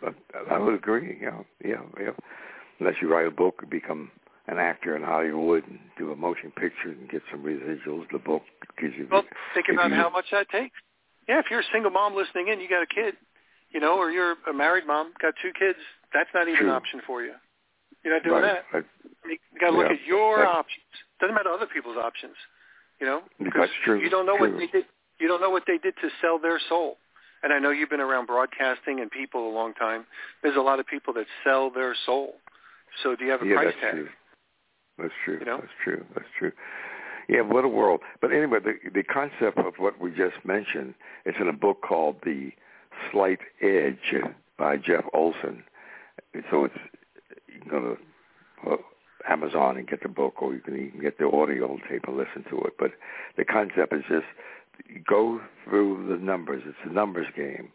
I, 0.03 0.55
I 0.55 0.59
would 0.59 0.73
agree. 0.75 1.17
Yeah, 1.21 1.39
yeah, 1.63 1.81
yeah. 1.99 2.09
Unless 2.79 2.95
you 3.01 3.11
write 3.11 3.25
a 3.27 3.31
book 3.31 3.59
and 3.61 3.69
become 3.69 4.11
an 4.47 4.57
actor 4.59 4.95
in 4.95 5.03
Hollywood 5.03 5.63
and 5.67 5.79
do 5.97 6.11
a 6.11 6.15
motion 6.15 6.51
picture 6.51 6.89
and 6.89 7.09
get 7.09 7.21
some 7.31 7.41
residuals, 7.43 8.05
the 8.11 8.19
book 8.19 8.43
gives 8.79 8.93
you. 8.97 9.07
Well, 9.09 9.23
think 9.53 9.67
about 9.71 9.89
you- 9.91 9.95
how 9.95 10.09
much 10.09 10.25
that 10.31 10.49
takes. 10.49 10.75
Yeah, 11.29 11.39
if 11.39 11.45
you're 11.49 11.61
a 11.61 11.71
single 11.71 11.91
mom 11.91 12.15
listening 12.15 12.49
in, 12.49 12.59
you 12.59 12.67
got 12.67 12.83
a 12.83 12.85
kid, 12.85 13.15
you 13.71 13.79
know, 13.79 13.97
or 13.97 14.11
you're 14.11 14.35
a 14.49 14.53
married 14.53 14.85
mom, 14.85 15.13
got 15.21 15.35
two 15.41 15.53
kids, 15.57 15.79
that's 16.11 16.29
not 16.33 16.49
even 16.49 16.59
True. 16.59 16.67
an 16.69 16.73
option 16.75 16.99
for 17.07 17.23
you. 17.23 17.31
You're 18.03 18.13
not 18.15 18.23
doing 18.23 18.41
right, 18.43 18.59
that. 18.71 18.73
right. 18.73 18.85
You 19.25 19.37
got 19.61 19.71
to 19.71 19.77
look 19.77 19.87
Yeah. 19.87 19.93
at 19.93 20.01
your 20.05 20.37
That's- 20.39 20.55
options. 20.57 20.83
Doesn't 21.23 21.35
matter 21.35 21.51
other 21.51 21.67
people's 21.73 21.95
options, 21.95 22.35
you 22.99 23.07
know, 23.07 23.21
That's 23.39 23.71
true. 23.85 24.01
you 24.01 24.09
don't 24.09 24.25
know 24.25 24.35
what 24.35 24.51
they 24.57 24.67
did. 24.67 24.83
You 25.21 25.29
don't 25.29 25.39
know 25.39 25.51
what 25.51 25.63
they 25.65 25.77
did 25.77 25.93
to 26.01 26.09
sell 26.21 26.37
their 26.37 26.59
soul. 26.67 26.97
And 27.43 27.53
I 27.53 27.59
know 27.59 27.69
you've 27.69 27.89
been 27.89 28.01
around 28.01 28.25
broadcasting 28.25 28.99
and 28.99 29.09
people 29.09 29.49
a 29.49 29.53
long 29.53 29.73
time. 29.73 30.03
There's 30.41 30.57
a 30.57 30.61
lot 30.61 30.81
of 30.81 30.85
people 30.85 31.13
that 31.13 31.25
sell 31.45 31.69
their 31.69 31.95
soul. 32.05 32.33
So 33.01 33.15
do 33.15 33.23
you 33.23 33.31
have 33.31 33.41
a 33.41 33.45
yeah, 33.45 33.55
price 33.55 33.67
that's 33.67 33.79
tag? 33.79 33.91
true. 33.93 34.09
That's 34.97 35.13
true. 35.23 35.39
You 35.39 35.45
know? 35.45 35.57
That's 35.61 35.71
true. 35.81 36.05
That's 36.13 36.27
true. 36.37 36.51
Yeah, 37.29 37.39
what 37.39 37.63
a 37.63 37.69
world. 37.69 38.01
But 38.19 38.33
anyway, 38.33 38.59
the 38.59 38.73
the 38.93 39.03
concept 39.03 39.59
of 39.59 39.75
what 39.77 40.01
we 40.01 40.09
just 40.09 40.43
mentioned 40.43 40.93
is 41.25 41.35
in 41.39 41.47
a 41.47 41.53
book 41.53 41.81
called 41.87 42.17
The 42.25 42.51
Slight 43.13 43.39
Edge 43.61 44.13
by 44.57 44.75
Jeff 44.75 45.05
Olson. 45.13 45.63
So 46.51 46.65
it's 46.65 46.75
you 47.47 47.61
can 47.61 47.69
go 47.69 47.79
to 47.79 48.77
Amazon 49.29 49.77
and 49.77 49.87
get 49.87 50.03
the 50.03 50.09
book, 50.09 50.41
or 50.41 50.53
you 50.53 50.59
can 50.59 50.75
even 50.75 51.01
get 51.01 51.17
the 51.17 51.27
audio 51.27 51.77
tape 51.89 52.03
and 52.07 52.17
listen 52.17 52.43
to 52.49 52.61
it. 52.65 52.73
But 52.77 52.91
the 53.37 53.45
concept 53.45 53.93
is 53.93 54.03
just 54.09 54.25
go 55.07 55.39
through 55.63 56.07
the 56.09 56.23
numbers. 56.23 56.63
It's 56.65 56.77
a 56.85 56.93
numbers 56.93 57.27
game, 57.35 57.69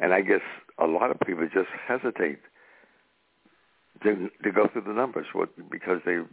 and 0.00 0.12
I 0.12 0.20
guess 0.20 0.42
a 0.78 0.86
lot 0.86 1.10
of 1.10 1.18
people 1.20 1.46
just 1.52 1.68
hesitate 1.86 2.38
to 4.02 4.30
to 4.42 4.52
go 4.52 4.68
through 4.72 4.84
the 4.86 4.92
numbers 4.92 5.26
because 5.70 6.00
they're 6.04 6.26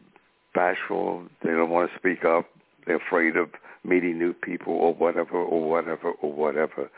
bashful. 0.54 1.24
They 1.44 1.52
don't 1.52 1.70
want 1.70 1.90
to 1.92 1.98
speak 1.98 2.26
up. 2.26 2.48
They're 2.86 2.98
afraid 2.98 3.38
of 3.38 3.50
meeting 3.84 4.18
new 4.18 4.34
people 4.34 4.74
or 4.74 4.94
whatever 4.94 5.38
or 5.38 5.70
whatever 5.70 6.12
or 6.12 6.32
whatever. 6.32 6.90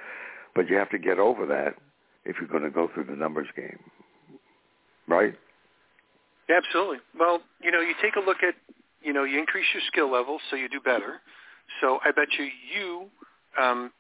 But 0.56 0.70
you 0.70 0.78
have 0.78 0.90
to 0.92 0.98
get 0.98 1.20
over 1.20 1.46
that 1.48 1.76
if 2.26 2.38
you're 2.40 2.48
going 2.48 2.64
to 2.64 2.70
go 2.70 2.90
through 2.94 3.06
the 3.06 3.16
numbers 3.16 3.48
game, 3.56 3.80
right? 5.08 5.36
Absolutely. 6.50 6.98
Well, 7.18 7.42
you 7.62 7.72
know, 7.72 7.82
you 7.82 7.94
take 8.02 8.16
a 8.16 8.20
look 8.20 8.38
at, 8.44 8.56
you 9.02 9.14
know, 9.14 9.24
you 9.24 9.40
increase 9.40 9.66
your 9.74 9.84
skill 9.88 10.12
level 10.12 10.40
so 10.50 10.56
you 10.56 10.68
do 10.70 10.80
better. 10.80 11.22
So 11.82 12.00
I 12.04 12.12
bet 12.12 12.28
you 12.38 12.48
you 12.74 13.10
um, 13.62 13.92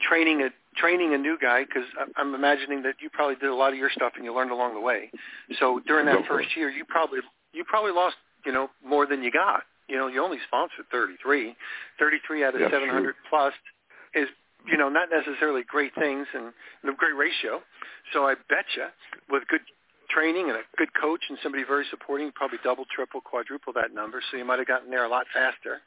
training 0.00 0.42
a 0.42 0.48
training 0.76 1.14
a 1.14 1.18
new 1.18 1.36
guy 1.40 1.64
because 1.64 1.84
I'm 2.16 2.34
imagining 2.34 2.82
that 2.84 2.94
you 3.00 3.10
probably 3.10 3.36
did 3.36 3.50
a 3.50 3.54
lot 3.54 3.72
of 3.72 3.78
your 3.78 3.90
stuff 3.90 4.12
and 4.16 4.24
you 4.24 4.34
learned 4.34 4.50
along 4.50 4.74
the 4.74 4.80
way. 4.80 5.10
So 5.58 5.80
during 5.86 6.06
that 6.06 6.26
first 6.28 6.56
year, 6.56 6.70
you 6.70 6.84
probably 6.84 7.20
you 7.52 7.64
probably 7.64 7.92
lost 7.92 8.16
you 8.46 8.52
know 8.52 8.70
more 8.84 9.06
than 9.06 9.22
you 9.22 9.30
got. 9.30 9.62
You 9.88 9.96
know, 9.96 10.06
you 10.06 10.22
only 10.22 10.38
sponsored 10.46 10.86
33. 10.92 11.54
33 11.98 12.44
out 12.44 12.54
of 12.54 12.60
That's 12.60 12.72
700 12.72 13.02
true. 13.02 13.12
plus 13.28 13.52
is 14.14 14.28
you 14.66 14.78
know 14.78 14.88
not 14.88 15.08
necessarily 15.10 15.62
great 15.66 15.94
things 15.94 16.26
and 16.34 16.52
a 16.84 16.96
great 16.96 17.16
ratio. 17.16 17.60
So 18.12 18.26
I 18.26 18.34
bet 18.48 18.64
you 18.76 18.86
with 19.28 19.42
good 19.48 19.60
training 20.10 20.50
and 20.50 20.58
a 20.58 20.62
good 20.76 20.92
coach 20.94 21.22
and 21.28 21.38
somebody 21.42 21.64
very 21.64 21.84
supporting, 21.90 22.30
probably 22.32 22.58
double, 22.64 22.84
triple, 22.94 23.20
quadruple 23.20 23.72
that 23.74 23.94
number. 23.94 24.20
So 24.30 24.36
you 24.36 24.44
might 24.44 24.58
have 24.58 24.68
gotten 24.68 24.90
there 24.90 25.04
a 25.04 25.08
lot 25.08 25.26
faster. 25.32 25.80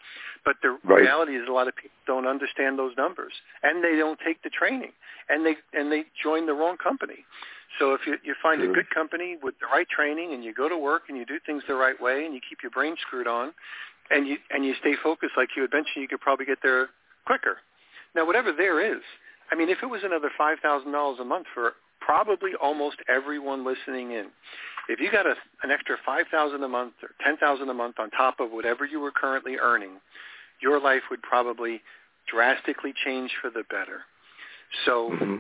But 0.46 0.56
the 0.62 0.80
Right. 0.84 1.02
reality 1.04 1.36
is 1.36 1.48
a 1.48 1.52
lot 1.52 1.68
of 1.68 1.76
people 1.76 1.96
don't 2.08 2.28
understand 2.28 2.80
those 2.80 2.96
numbers 2.98 3.34
and 3.64 3.84
they 3.84 3.96
don't 3.96 4.20
take 4.20 4.42
the 4.42 4.50
training 4.50 4.94
and 5.30 5.46
they 5.46 5.56
and 5.74 5.92
they 5.92 6.06
join 6.22 6.46
the 6.46 6.54
wrong 6.54 6.78
company. 6.78 7.26
So 7.80 7.94
if 7.94 8.06
you 8.08 8.18
you 8.24 8.36
find 8.42 8.62
True. 8.62 8.72
a 8.72 8.74
good 8.74 8.90
company 8.90 9.38
with 9.42 9.56
the 9.60 9.68
right 9.68 9.88
training 9.90 10.34
and 10.34 10.44
you 10.44 10.54
go 10.54 10.70
to 10.70 10.78
work 10.78 11.04
and 11.10 11.18
you 11.18 11.26
do 11.26 11.40
things 11.46 11.64
the 11.68 11.76
right 11.76 12.00
way 12.00 12.26
and 12.26 12.34
you 12.34 12.42
keep 12.48 12.62
your 12.62 12.72
brain 12.72 12.96
screwed 13.02 13.28
on 13.28 13.54
and 14.12 14.28
you 14.28 14.38
and 14.52 14.66
you 14.66 14.74
stay 14.76 14.96
focused 14.96 15.36
like 15.38 15.50
you 15.56 15.62
had 15.64 15.72
mentioned, 15.74 16.02
you 16.02 16.08
could 16.08 16.22
probably 16.22 16.46
get 16.46 16.60
there 16.62 16.90
quicker. 17.26 17.58
Now 18.16 18.26
whatever 18.26 18.52
there 18.52 18.80
is, 18.80 19.02
I 19.52 19.56
mean 19.56 19.70
if 19.70 19.80
it 19.82 19.88
was 19.88 20.04
another 20.04 20.32
five 20.38 20.60
thousand 20.60 20.92
dollars 20.92 21.20
a 21.20 21.26
month 21.26 21.48
for 21.54 21.74
probably 22.06 22.52
almost 22.62 22.98
everyone 23.10 23.66
listening 23.66 24.12
in. 24.12 24.28
If 24.90 25.00
you 25.00 25.12
got 25.12 25.26
a, 25.26 25.36
an 25.64 25.72
extra 25.72 25.96
five 26.06 26.26
thousand 26.32 26.64
a 26.64 26.68
month 26.68 26.94
or 27.02 27.10
ten 27.24 27.38
thousand 27.38 27.70
a 27.70 27.74
month 27.74 27.96
on 28.00 28.10
top 28.12 28.40
of 28.40 28.52
whatever 28.52 28.86
you 28.86 29.00
were 29.00 29.12
currently 29.12 29.56
earning, 29.62 30.00
your 30.62 30.80
life 30.80 31.04
would 31.10 31.22
probably 31.22 31.82
drastically 32.32 32.94
change 33.06 33.32
for 33.42 33.50
the 33.50 33.64
better. 33.70 34.02
So, 34.86 35.12
hmm 35.18 35.36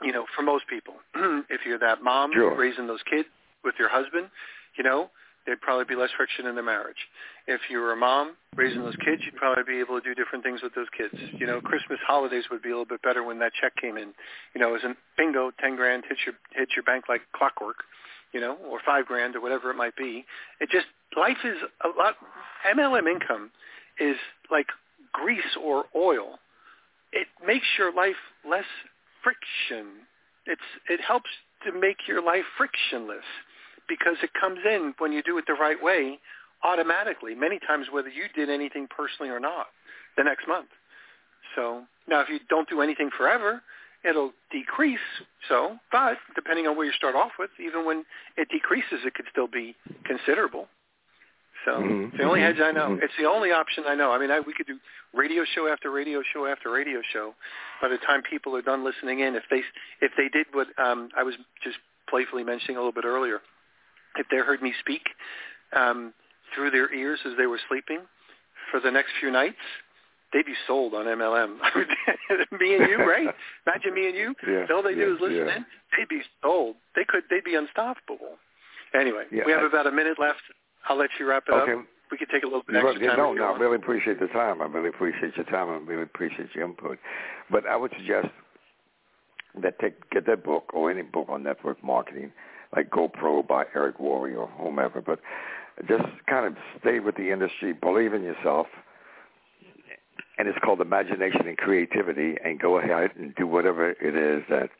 you 0.00 0.12
know, 0.12 0.26
for 0.36 0.42
most 0.42 0.62
people, 0.68 0.94
if 1.50 1.62
you're 1.66 1.80
that 1.80 2.04
mom 2.04 2.30
Sure. 2.32 2.56
raising 2.56 2.86
those 2.86 3.02
kids 3.10 3.28
with 3.64 3.74
your 3.80 3.88
husband, 3.88 4.28
you 4.76 4.84
know, 4.84 5.10
there'd 5.48 5.60
probably 5.62 5.86
be 5.86 5.98
less 5.98 6.10
friction 6.14 6.46
in 6.46 6.54
the 6.54 6.62
marriage. 6.62 7.08
If 7.46 7.62
you 7.70 7.78
were 7.78 7.92
a 7.92 7.96
mom 7.96 8.36
raising 8.54 8.82
those 8.82 8.96
kids, 8.96 9.22
you'd 9.24 9.36
probably 9.36 9.64
be 9.64 9.80
able 9.80 9.98
to 9.98 10.04
do 10.04 10.14
different 10.14 10.44
things 10.44 10.60
with 10.62 10.74
those 10.74 10.88
kids. 10.96 11.14
You 11.40 11.46
know, 11.46 11.58
Christmas 11.62 11.98
holidays 12.06 12.44
would 12.50 12.62
be 12.62 12.68
a 12.68 12.72
little 12.72 12.84
bit 12.84 13.00
better 13.00 13.24
when 13.24 13.38
that 13.38 13.52
check 13.58 13.74
came 13.80 13.96
in. 13.96 14.12
You 14.54 14.60
know, 14.60 14.68
it 14.68 14.72
was 14.72 14.84
an 14.84 14.94
bingo, 15.16 15.50
ten 15.58 15.74
grand 15.74 16.04
hits 16.06 16.20
your 16.26 16.34
hits 16.52 16.72
your 16.76 16.82
bank 16.82 17.04
like 17.08 17.22
clockwork, 17.34 17.76
you 18.34 18.40
know, 18.42 18.58
or 18.70 18.78
five 18.84 19.06
grand 19.06 19.36
or 19.36 19.40
whatever 19.40 19.70
it 19.70 19.76
might 19.76 19.96
be. 19.96 20.26
It 20.60 20.68
just 20.68 20.86
life 21.16 21.38
is 21.42 21.56
a 21.82 21.88
lot. 21.98 22.16
MLM 22.70 23.10
income 23.10 23.50
is 23.98 24.16
like 24.52 24.66
grease 25.12 25.56
or 25.64 25.86
oil. 25.96 26.38
It 27.12 27.26
makes 27.46 27.66
your 27.78 27.90
life 27.94 28.20
less 28.46 28.68
friction. 29.24 30.04
It's 30.44 30.60
it 30.90 31.00
helps 31.00 31.30
to 31.64 31.72
make 31.72 32.06
your 32.06 32.22
life 32.22 32.44
frictionless 32.58 33.24
because 33.88 34.16
it 34.22 34.30
comes 34.38 34.60
in 34.64 34.94
when 34.98 35.12
you 35.12 35.22
do 35.22 35.38
it 35.38 35.44
the 35.46 35.54
right 35.54 35.82
way 35.82 36.18
automatically. 36.64 37.34
Many 37.34 37.58
times, 37.60 37.86
whether 37.90 38.08
you 38.08 38.24
did 38.34 38.50
anything 38.50 38.88
personally 38.94 39.30
or 39.30 39.40
not, 39.40 39.66
the 40.16 40.24
next 40.24 40.46
month. 40.48 40.68
So 41.56 41.84
now, 42.08 42.20
if 42.20 42.28
you 42.28 42.38
don't 42.48 42.68
do 42.68 42.80
anything 42.80 43.10
forever, 43.16 43.62
it'll 44.04 44.32
decrease. 44.50 44.98
So, 45.48 45.76
but 45.90 46.18
depending 46.34 46.66
on 46.66 46.76
where 46.76 46.86
you 46.86 46.92
start 46.92 47.14
off 47.14 47.32
with, 47.38 47.50
even 47.64 47.84
when 47.84 48.04
it 48.36 48.48
decreases, 48.50 49.00
it 49.04 49.14
could 49.14 49.26
still 49.30 49.48
be 49.48 49.74
considerable. 50.04 50.68
So 51.64 51.72
Mhm, 51.82 52.08
it's 52.08 52.16
the 52.18 52.24
only 52.24 52.40
mhm, 52.40 52.46
hedge 52.46 52.60
I 52.60 52.72
know. 52.72 52.88
mhm. 52.90 53.02
It's 53.02 53.16
the 53.18 53.26
only 53.26 53.50
option 53.52 53.84
I 53.86 53.94
know. 53.94 54.12
I 54.12 54.18
mean, 54.18 54.30
I, 54.30 54.40
we 54.40 54.52
could 54.54 54.66
do 54.66 54.78
radio 55.12 55.44
show 55.44 55.66
after 55.68 55.90
radio 55.90 56.22
show 56.22 56.46
after 56.46 56.70
radio 56.70 57.02
show. 57.12 57.34
By 57.82 57.88
the 57.88 57.98
time 57.98 58.22
people 58.22 58.54
are 58.56 58.62
done 58.62 58.84
listening 58.84 59.20
in, 59.20 59.34
if 59.34 59.44
they 59.50 59.62
if 60.00 60.12
they 60.16 60.28
did 60.28 60.46
what 60.52 60.68
um, 60.78 61.10
I 61.16 61.22
was 61.22 61.34
just 61.62 61.78
playfully 62.08 62.44
mentioning 62.44 62.76
a 62.76 62.80
little 62.80 62.92
bit 62.92 63.04
earlier, 63.04 63.40
if 64.16 64.26
they 64.30 64.38
heard 64.38 64.62
me 64.62 64.72
speak 64.80 65.02
um, 65.76 66.12
through 66.54 66.70
their 66.70 66.92
ears 66.92 67.20
as 67.26 67.32
they 67.38 67.46
were 67.46 67.60
sleeping 67.68 68.00
for 68.70 68.80
the 68.80 68.90
next 68.90 69.10
few 69.20 69.30
nights, 69.30 69.56
they'd 70.32 70.46
be 70.46 70.54
sold 70.66 70.94
on 70.94 71.06
MLM. 71.06 71.58
me 72.60 72.76
and 72.76 72.88
you, 72.88 72.98
right? 73.08 73.28
Imagine 73.66 73.94
me 73.94 74.08
and 74.08 74.16
you. 74.16 74.34
Yeah, 74.48 74.66
All 74.74 74.82
they 74.82 74.90
yeah, 74.90 75.04
do 75.04 75.14
is 75.16 75.20
listen 75.20 75.46
yeah. 75.46 75.56
in. 75.56 75.66
They'd 75.96 76.08
be 76.08 76.22
sold. 76.42 76.76
They 76.96 77.04
could. 77.06 77.24
They'd 77.30 77.44
be 77.44 77.54
unstoppable. 77.54 78.36
Anyway, 78.94 79.24
Yeah, 79.30 79.44
we 79.46 79.52
have 79.52 79.62
I- 79.62 79.66
about 79.66 79.86
a 79.86 79.92
minute 79.92 80.18
left. 80.18 80.40
I'll 80.88 80.96
let 80.96 81.10
you 81.18 81.28
wrap 81.28 81.44
it 81.48 81.52
Okay. 81.54 81.72
up. 81.72 81.84
We 82.10 82.16
could 82.16 82.30
take 82.30 82.42
a 82.42 82.46
little 82.46 82.62
bit 82.66 82.76
extra 82.76 83.06
time. 83.06 83.18
no, 83.18 83.34
no, 83.34 83.52
I 83.54 83.58
really 83.58 83.76
appreciate 83.76 84.18
the 84.18 84.28
time. 84.28 84.62
I 84.62 84.64
really 84.66 84.88
appreciate 84.88 85.36
your 85.36 85.44
time. 85.44 85.68
I 85.68 85.76
really 85.76 86.04
appreciate 86.04 86.48
your 86.54 86.64
input. 86.64 86.98
But 87.50 87.66
I 87.66 87.76
would 87.76 87.92
suggest 87.98 88.28
that 89.62 89.78
take 89.78 90.08
get 90.10 90.24
that 90.26 90.42
book 90.44 90.70
or 90.72 90.90
any 90.90 91.02
book 91.02 91.26
on 91.28 91.42
network 91.42 91.82
marketing, 91.84 92.32
like 92.74 92.90
GoPro 92.90 93.46
by 93.46 93.64
Eric 93.74 93.98
Worre 93.98 94.36
or 94.36 94.48
whomever. 94.58 95.00
But 95.00 95.20
just 95.88 96.04
kind 96.28 96.46
of 96.46 96.54
stay 96.80 97.00
with 97.00 97.16
the 97.16 97.30
industry, 97.32 97.72
believe 97.72 98.12
in 98.14 98.22
yourself, 98.22 98.66
and 100.38 100.48
it's 100.48 100.58
called 100.64 100.80
imagination 100.80 101.46
and 101.46 101.56
creativity. 101.56 102.36
And 102.44 102.58
go 102.60 102.78
ahead 102.78 103.10
and 103.16 103.34
do 103.36 103.46
whatever 103.46 103.90
it 103.90 104.16
is 104.16 104.42
that 104.50 104.70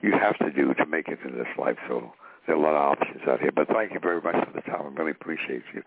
you 0.00 0.12
have 0.12 0.38
to 0.38 0.50
do 0.50 0.72
to 0.74 0.86
make 0.86 1.08
it 1.08 1.18
in 1.24 1.32
this 1.36 1.46
life. 1.58 1.76
So 1.88 2.12
there 2.46 2.56
are 2.56 2.58
a 2.58 2.62
lot 2.62 2.74
of 2.74 2.98
options 2.98 3.20
out 3.28 3.40
here. 3.40 3.52
But 3.52 3.68
thank 3.68 3.92
you 3.92 4.00
very 4.00 4.20
much 4.22 4.36
for 4.46 4.52
the 4.54 4.62
time. 4.62 4.86
I 4.86 4.88
really 4.98 5.10
appreciate 5.12 5.62
you. 5.74 5.82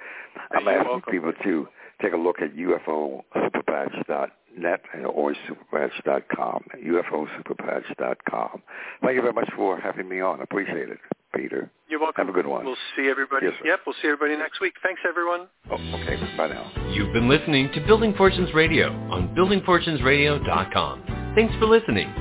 I'm 0.52 0.64
You're 0.64 0.74
asking 0.78 0.92
welcome. 0.92 1.12
people 1.12 1.34
to 1.44 1.68
take 2.02 2.14
a 2.14 2.18
look 2.18 2.42
at 2.42 2.56
UFOsuperpatch.net 2.56 4.82
and 4.94 5.06
OiSuperpatch.com, 5.06 6.64
UFOsuperpatch.com. 6.86 8.62
Thank 9.04 9.16
you 9.16 9.22
very 9.22 9.34
much 9.34 9.50
for 9.56 9.80
having 9.80 10.10
me 10.10 10.20
on. 10.22 10.40
I 10.40 10.44
appreciate 10.44 10.90
it, 10.90 11.00
Peter. 11.36 11.72
You're 11.90 12.00
welcome. 12.00 12.26
Have 12.26 12.34
a 12.34 12.38
good 12.38 12.48
one. 12.48 12.66
We'll 12.66 12.76
see 12.96 13.10
everybody. 13.10 13.48
Yes, 13.48 13.56
yep, 13.66 13.80
we'll 13.86 13.96
see 14.02 14.08
everybody 14.08 14.38
next 14.38 14.62
week. 14.62 14.74
Thanks, 14.84 15.02
everyone. 15.08 15.48
Oh, 15.70 15.76
okay. 15.76 16.16
Bye 16.38 16.48
now. 16.50 16.72
You've 16.94 17.14
been 17.14 17.28
listening 17.30 17.70
to 17.74 17.82
Building 17.86 18.14
Fortunes 18.18 18.54
Radio 18.54 18.92
on 19.10 19.36
buildingfortunesradio.com. 19.36 21.34
Thanks 21.36 21.54
for 21.60 21.66
listening. 21.66 22.14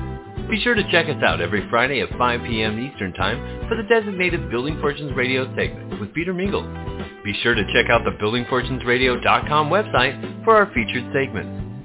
Be 0.49 0.59
sure 0.61 0.75
to 0.75 0.83
check 0.91 1.07
us 1.07 1.23
out 1.23 1.39
every 1.39 1.67
Friday 1.69 2.01
at 2.01 2.09
5 2.17 2.41
p.m. 2.43 2.79
Eastern 2.79 3.13
Time 3.13 3.67
for 3.69 3.77
the 3.77 3.83
designated 3.83 4.49
Building 4.49 4.77
Fortunes 4.81 5.15
Radio 5.15 5.45
segment 5.55 5.99
with 5.99 6.13
Peter 6.13 6.33
Mingle. 6.33 6.63
Be 7.23 7.33
sure 7.41 7.53
to 7.55 7.63
check 7.73 7.89
out 7.89 8.03
the 8.03 8.11
buildingfortunesradio.com 8.21 9.69
website 9.69 10.43
for 10.43 10.55
our 10.55 10.65
featured 10.73 11.05
segments. 11.13 11.70